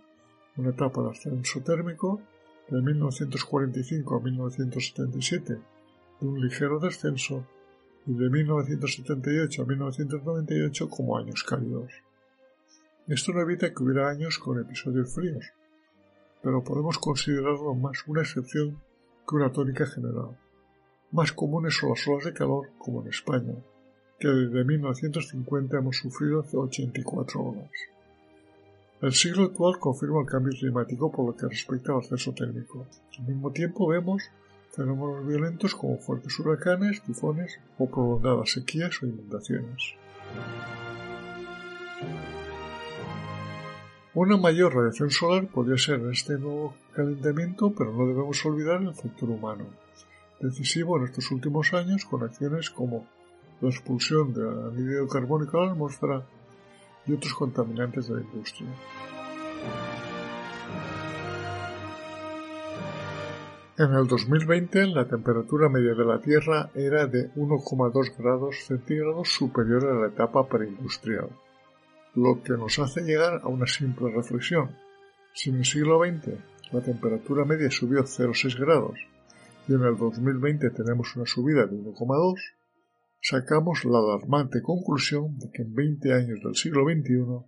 una 0.55 0.69
etapa 0.69 1.03
de 1.03 1.09
ascenso 1.09 1.59
térmico, 1.59 2.21
de 2.69 2.81
1945 2.81 4.15
a 4.15 4.19
1977, 4.21 5.59
de 6.21 6.27
un 6.27 6.39
ligero 6.39 6.79
descenso, 6.79 7.45
y 8.05 8.13
de 8.13 8.29
1978 8.29 9.61
a 9.61 9.65
1998 9.65 10.89
como 10.89 11.17
años 11.17 11.43
cálidos. 11.43 11.91
Esto 13.07 13.33
no 13.33 13.41
evita 13.41 13.73
que 13.73 13.83
hubiera 13.83 14.09
años 14.09 14.39
con 14.39 14.57
episodios 14.57 15.13
fríos, 15.13 15.51
pero 16.41 16.63
podemos 16.63 16.97
considerarlo 16.97 17.75
más 17.75 18.07
una 18.07 18.21
excepción 18.21 18.79
que 19.27 19.35
una 19.35 19.51
tónica 19.51 19.85
general. 19.85 20.37
Más 21.11 21.33
comunes 21.33 21.75
son 21.75 21.89
las 21.89 22.07
olas 22.07 22.23
de 22.23 22.33
calor, 22.33 22.69
como 22.77 23.01
en 23.01 23.09
España, 23.09 23.55
que 24.19 24.27
desde 24.27 24.65
1950 24.65 25.77
hemos 25.77 25.97
sufrido 25.97 26.41
hace 26.41 26.57
84 26.57 27.41
horas. 27.41 27.71
El 29.01 29.13
siglo 29.13 29.45
actual 29.45 29.79
confirma 29.79 30.19
el 30.19 30.27
cambio 30.27 30.57
climático 30.59 31.09
por 31.09 31.25
lo 31.27 31.35
que 31.35 31.47
respecta 31.47 31.93
al 31.93 31.99
acceso 31.99 32.33
térmico. 32.33 32.85
Al 33.17 33.25
mismo 33.25 33.51
tiempo 33.51 33.87
vemos 33.87 34.23
fenómenos 34.71 35.25
violentos 35.25 35.73
como 35.73 35.97
fuertes 35.97 36.37
huracanes, 36.37 37.01
tifones 37.01 37.59
o 37.77 37.89
prolongadas 37.89 38.51
sequías 38.51 39.01
o 39.01 39.05
inundaciones. 39.07 39.95
Una 44.13 44.35
mayor 44.35 44.75
radiación 44.75 45.11
solar 45.11 45.47
podría 45.47 45.77
ser 45.77 46.01
este 46.11 46.37
nuevo 46.37 46.73
calentamiento, 46.93 47.73
pero 47.73 47.93
no 47.93 48.05
debemos 48.05 48.45
olvidar 48.45 48.81
el 48.81 48.93
factor 48.93 49.29
humano, 49.29 49.65
decisivo 50.41 50.97
en 50.97 51.05
estos 51.05 51.31
últimos 51.31 51.73
años 51.73 52.03
con 52.03 52.23
acciones 52.23 52.69
como 52.69 53.07
la 53.61 53.69
expulsión 53.69 54.33
de 54.33 54.41
anhídrido 54.41 55.07
carbónico 55.07 55.59
a 55.59 55.65
la 55.65 55.71
atmósfera 55.71 56.25
y 57.05 57.13
otros 57.13 57.33
contaminantes 57.33 58.07
de 58.07 58.15
la 58.15 58.21
industria. 58.21 58.69
En 63.77 63.93
el 63.93 64.07
2020 64.07 64.87
la 64.87 65.07
temperatura 65.07 65.69
media 65.69 65.93
de 65.93 66.03
la 66.03 66.19
Tierra 66.19 66.69
era 66.75 67.07
de 67.07 67.31
1,2 67.35 68.17
grados 68.17 68.57
centígrados 68.65 69.29
superior 69.29 69.85
a 69.85 69.93
la 70.01 70.07
etapa 70.07 70.47
preindustrial, 70.47 71.29
lo 72.13 72.43
que 72.43 72.53
nos 72.53 72.77
hace 72.79 73.01
llegar 73.01 73.39
a 73.41 73.47
una 73.47 73.67
simple 73.67 74.11
reflexión. 74.11 74.75
Si 75.33 75.49
en 75.49 75.59
el 75.59 75.65
siglo 75.65 76.01
XX 76.03 76.33
la 76.73 76.81
temperatura 76.81 77.45
media 77.45 77.71
subió 77.71 78.03
0,6 78.03 78.59
grados 78.59 78.99
y 79.67 79.73
en 79.73 79.83
el 79.83 79.95
2020 79.95 80.71
tenemos 80.71 81.15
una 81.15 81.25
subida 81.25 81.65
de 81.65 81.77
1,2, 81.77 82.35
sacamos 83.21 83.85
la 83.85 83.99
alarmante 83.99 84.61
conclusión 84.61 85.37
de 85.39 85.51
que 85.51 85.63
en 85.63 85.73
20 85.73 86.13
años 86.13 86.39
del 86.43 86.55
siglo 86.55 86.83
XXI 86.85 87.45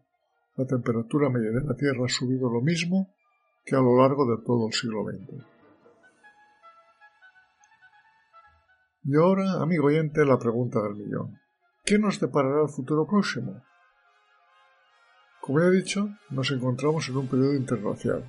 la 0.57 0.65
temperatura 0.65 1.29
media 1.29 1.51
de 1.51 1.63
la 1.63 1.75
Tierra 1.75 2.05
ha 2.05 2.09
subido 2.09 2.49
lo 2.49 2.61
mismo 2.61 3.09
que 3.65 3.75
a 3.75 3.79
lo 3.79 3.97
largo 3.97 4.25
de 4.25 4.43
todo 4.43 4.67
el 4.67 4.73
siglo 4.73 5.03
XX. 5.05 5.43
Y 9.03 9.15
ahora, 9.15 9.61
amigo 9.61 9.87
oyente, 9.87 10.23
la 10.25 10.37
pregunta 10.37 10.81
del 10.83 10.95
millón. 10.95 11.39
¿Qué 11.83 11.97
nos 11.97 12.19
deparará 12.19 12.61
el 12.61 12.69
futuro 12.69 13.07
próximo? 13.07 13.63
Como 15.41 15.59
ya 15.59 15.67
he 15.67 15.71
dicho, 15.71 16.09
nos 16.29 16.51
encontramos 16.51 17.09
en 17.09 17.17
un 17.17 17.27
periodo 17.27 17.55
interglacial, 17.55 18.23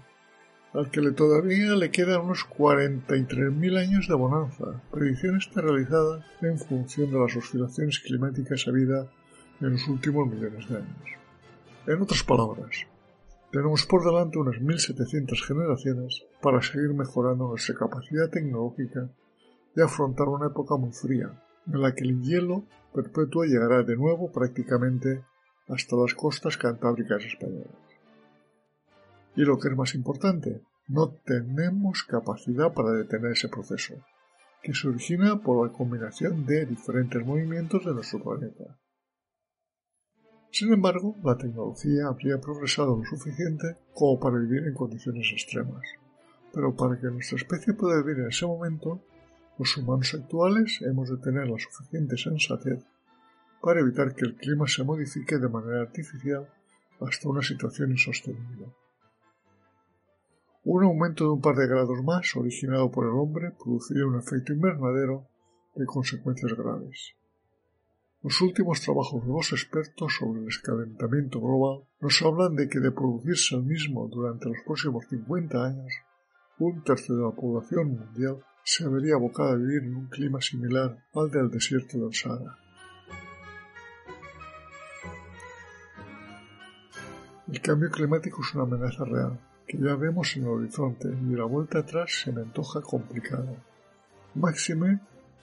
al 0.72 0.90
que 0.90 1.00
le 1.00 1.12
todavía 1.12 1.74
le 1.74 1.90
quedan 1.90 2.22
unos 2.22 2.46
43.000 2.48 3.78
años 3.78 4.08
de 4.08 4.14
bonanza. 4.14 4.82
Predicción 4.90 5.36
está 5.36 5.60
realizada 5.60 6.24
en 6.40 6.58
función 6.58 7.10
de 7.10 7.18
las 7.18 7.36
oscilaciones 7.36 8.00
climáticas 8.00 8.66
habidas 8.66 9.08
en 9.60 9.72
los 9.72 9.86
últimos 9.88 10.28
millones 10.28 10.68
de 10.68 10.76
años. 10.76 11.08
En 11.86 12.00
otras 12.00 12.22
palabras, 12.22 12.86
tenemos 13.50 13.84
por 13.84 14.02
delante 14.02 14.38
unas 14.38 14.56
1.700 14.56 15.46
generaciones 15.46 16.24
para 16.40 16.62
seguir 16.62 16.94
mejorando 16.94 17.48
nuestra 17.48 17.74
capacidad 17.74 18.30
tecnológica 18.30 19.10
y 19.76 19.80
afrontar 19.82 20.28
una 20.28 20.46
época 20.46 20.76
muy 20.76 20.92
fría, 20.92 21.38
en 21.66 21.82
la 21.82 21.94
que 21.94 22.04
el 22.04 22.22
hielo 22.22 22.64
perpetuo 22.94 23.44
llegará 23.44 23.82
de 23.82 23.96
nuevo 23.96 24.32
prácticamente 24.32 25.24
hasta 25.68 25.96
las 25.96 26.14
costas 26.14 26.56
cantábricas 26.56 27.24
españolas. 27.24 27.81
Y 29.34 29.42
lo 29.42 29.58
que 29.58 29.68
es 29.68 29.76
más 29.76 29.94
importante, 29.94 30.62
no 30.88 31.10
tenemos 31.24 32.02
capacidad 32.04 32.72
para 32.74 32.92
detener 32.92 33.32
ese 33.32 33.48
proceso, 33.48 33.94
que 34.62 34.74
se 34.74 34.88
origina 34.88 35.40
por 35.40 35.66
la 35.66 35.72
combinación 35.72 36.44
de 36.44 36.66
diferentes 36.66 37.24
movimientos 37.24 37.84
de 37.84 37.94
nuestro 37.94 38.22
planeta. 38.22 38.78
Sin 40.50 40.70
embargo, 40.70 41.16
la 41.24 41.38
tecnología 41.38 42.08
habría 42.08 42.38
progresado 42.38 42.98
lo 42.98 43.04
suficiente 43.04 43.78
como 43.94 44.20
para 44.20 44.38
vivir 44.38 44.64
en 44.66 44.74
condiciones 44.74 45.30
extremas. 45.32 45.82
Pero 46.52 46.76
para 46.76 47.00
que 47.00 47.06
nuestra 47.06 47.38
especie 47.38 47.72
pueda 47.72 48.02
vivir 48.02 48.20
en 48.20 48.28
ese 48.28 48.44
momento, 48.44 49.02
los 49.58 49.74
humanos 49.78 50.12
actuales 50.12 50.82
hemos 50.82 51.08
de 51.08 51.16
tener 51.16 51.48
la 51.48 51.58
suficiente 51.58 52.18
sensatez 52.18 52.84
para 53.62 53.80
evitar 53.80 54.14
que 54.14 54.26
el 54.26 54.34
clima 54.34 54.66
se 54.66 54.84
modifique 54.84 55.38
de 55.38 55.48
manera 55.48 55.80
artificial 55.80 56.46
hasta 57.00 57.28
una 57.30 57.42
situación 57.42 57.92
insostenible. 57.92 58.66
Un 60.64 60.84
aumento 60.84 61.24
de 61.24 61.30
un 61.30 61.40
par 61.40 61.56
de 61.56 61.66
grados 61.66 62.04
más 62.04 62.36
originado 62.36 62.88
por 62.88 63.04
el 63.06 63.14
hombre 63.14 63.50
produciría 63.50 64.06
un 64.06 64.16
efecto 64.16 64.52
invernadero 64.52 65.26
de 65.74 65.84
consecuencias 65.86 66.52
graves. 66.52 67.16
Los 68.22 68.40
últimos 68.40 68.80
trabajos 68.80 69.26
de 69.26 69.32
los 69.32 69.50
expertos 69.50 70.14
sobre 70.16 70.40
el 70.40 70.46
escalentamiento 70.46 71.40
global 71.40 71.82
nos 72.00 72.22
hablan 72.22 72.54
de 72.54 72.68
que 72.68 72.78
de 72.78 72.92
producirse 72.92 73.56
el 73.56 73.64
mismo 73.64 74.06
durante 74.06 74.50
los 74.50 74.58
próximos 74.64 75.04
50 75.10 75.64
años, 75.64 75.92
un 76.60 76.84
tercio 76.84 77.16
de 77.16 77.22
la 77.24 77.32
población 77.32 77.98
mundial 77.98 78.38
se 78.62 78.86
vería 78.86 79.16
abocada 79.16 79.54
a 79.54 79.56
vivir 79.56 79.82
en 79.82 79.96
un 79.96 80.06
clima 80.06 80.40
similar 80.40 80.96
al 81.12 81.28
del 81.32 81.50
desierto 81.50 81.98
del 81.98 82.14
Sahara. 82.14 82.56
El 87.48 87.60
cambio 87.60 87.90
climático 87.90 88.40
es 88.40 88.54
una 88.54 88.62
amenaza 88.62 89.04
real, 89.04 89.40
que 89.66 89.78
ya 89.78 89.94
vemos 89.96 90.36
en 90.36 90.42
el 90.42 90.48
horizonte 90.48 91.08
y 91.08 91.34
la 91.34 91.44
vuelta 91.44 91.80
atrás 91.80 92.22
se 92.22 92.32
me 92.32 92.42
antoja 92.42 92.80
complicada. 92.80 93.54
Máxime 94.34 95.00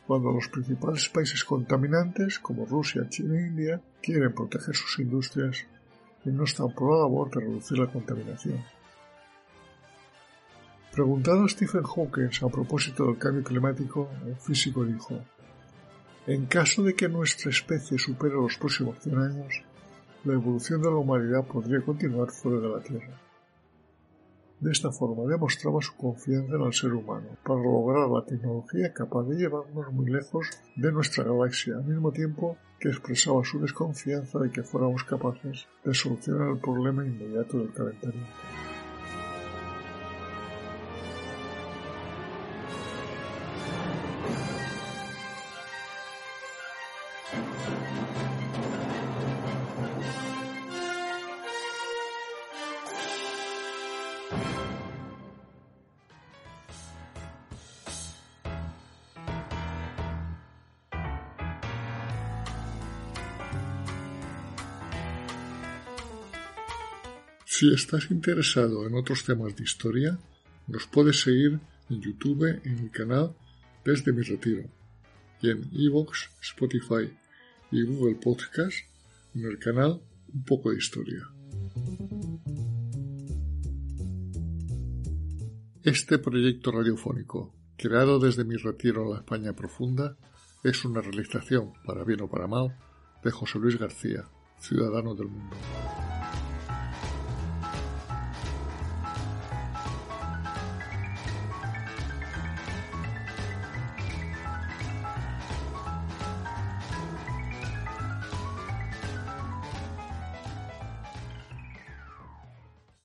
cuando 0.08 0.32
los 0.32 0.48
principales 0.48 1.08
países 1.10 1.44
contaminantes 1.44 2.40
como 2.40 2.66
Rusia, 2.66 3.08
China 3.10 3.38
e 3.38 3.48
India 3.48 3.82
quieren 4.02 4.34
proteger 4.34 4.76
sus 4.76 4.98
industrias 5.00 5.68
y 6.26 6.30
no 6.30 6.46
están 6.46 6.74
por 6.74 6.92
la 6.92 7.04
labor 7.04 7.30
de 7.30 7.42
reducir 7.42 7.78
la 7.78 7.88
contaminación. 7.88 8.64
Preguntado 10.92 11.46
a 11.46 11.50
Stephen 11.50 11.84
Hawking 11.84 12.32
a 12.42 12.50
propósito 12.50 13.06
del 13.06 13.20
cambio 13.20 13.44
climático, 13.44 14.10
el 14.26 14.36
físico 14.36 14.84
dijo, 14.84 15.22
en 16.26 16.48
caso 16.48 16.84
de 16.84 16.96
que 16.96 17.08
nuestra 17.08 17.52
especie 17.52 17.98
supere 17.98 18.34
los 18.34 18.58
próximos 18.58 18.98
100 19.00 19.18
años, 19.18 19.64
la 20.26 20.34
evolución 20.34 20.82
de 20.82 20.90
la 20.90 20.98
humanidad 20.98 21.46
podría 21.46 21.82
continuar 21.82 22.32
fuera 22.32 22.60
de 22.60 22.68
la 22.68 22.82
Tierra. 22.82 23.29
De 24.60 24.72
esta 24.72 24.92
forma 24.92 25.24
demostraba 25.24 25.82
su 25.82 25.96
confianza 25.96 26.56
en 26.56 26.62
el 26.64 26.74
ser 26.74 26.94
humano 26.94 27.28
para 27.46 27.62
lograr 27.62 28.10
la 28.10 28.26
tecnología 28.26 28.94
capaz 28.94 29.24
de 29.24 29.38
llevarnos 29.38 29.94
muy 29.94 30.12
lejos 30.12 30.50
de 30.76 30.92
nuestra 30.92 31.24
galaxia, 31.24 31.76
al 31.76 31.86
mismo 31.86 32.12
tiempo 32.12 32.58
que 32.78 32.90
expresaba 32.90 33.44
su 33.46 33.60
desconfianza 33.60 34.38
de 34.40 34.52
que 34.52 34.64
fuéramos 34.64 35.06
capaces 35.06 35.68
de 35.86 35.94
solucionar 35.94 36.50
el 36.50 36.60
problema 36.60 37.06
inmediato 37.06 37.58
del 37.58 37.72
calentamiento. 37.74 38.30
Si 67.60 67.74
estás 67.74 68.10
interesado 68.10 68.88
en 68.88 68.96
otros 68.96 69.26
temas 69.26 69.54
de 69.54 69.66
historia, 69.66 70.18
nos 70.68 70.88
puedes 70.88 71.20
seguir 71.20 71.60
en 71.90 72.00
YouTube 72.00 72.58
en 72.64 72.84
mi 72.84 72.90
canal 72.90 73.36
Desde 73.84 74.14
mi 74.14 74.22
retiro 74.22 74.64
y 75.42 75.50
en 75.50 75.70
Evox, 75.74 76.30
Spotify 76.42 77.12
y 77.70 77.84
Google 77.84 78.16
Podcast 78.16 78.78
en 79.36 79.44
el 79.44 79.60
canal 79.60 80.02
Un 80.34 80.46
poco 80.46 80.72
de 80.72 80.78
historia. 80.78 81.28
Este 85.84 86.18
proyecto 86.18 86.72
radiofónico, 86.72 87.54
creado 87.76 88.20
desde 88.20 88.46
mi 88.46 88.56
retiro 88.56 89.04
en 89.04 89.10
la 89.10 89.18
España 89.18 89.52
profunda, 89.52 90.16
es 90.64 90.86
una 90.86 91.02
realización, 91.02 91.74
para 91.86 92.06
bien 92.06 92.22
o 92.22 92.30
para 92.30 92.48
mal, 92.48 92.78
de 93.22 93.32
José 93.32 93.60
Luis 93.60 93.78
García, 93.78 94.30
ciudadano 94.62 95.14
del 95.14 95.28
mundo. 95.28 95.58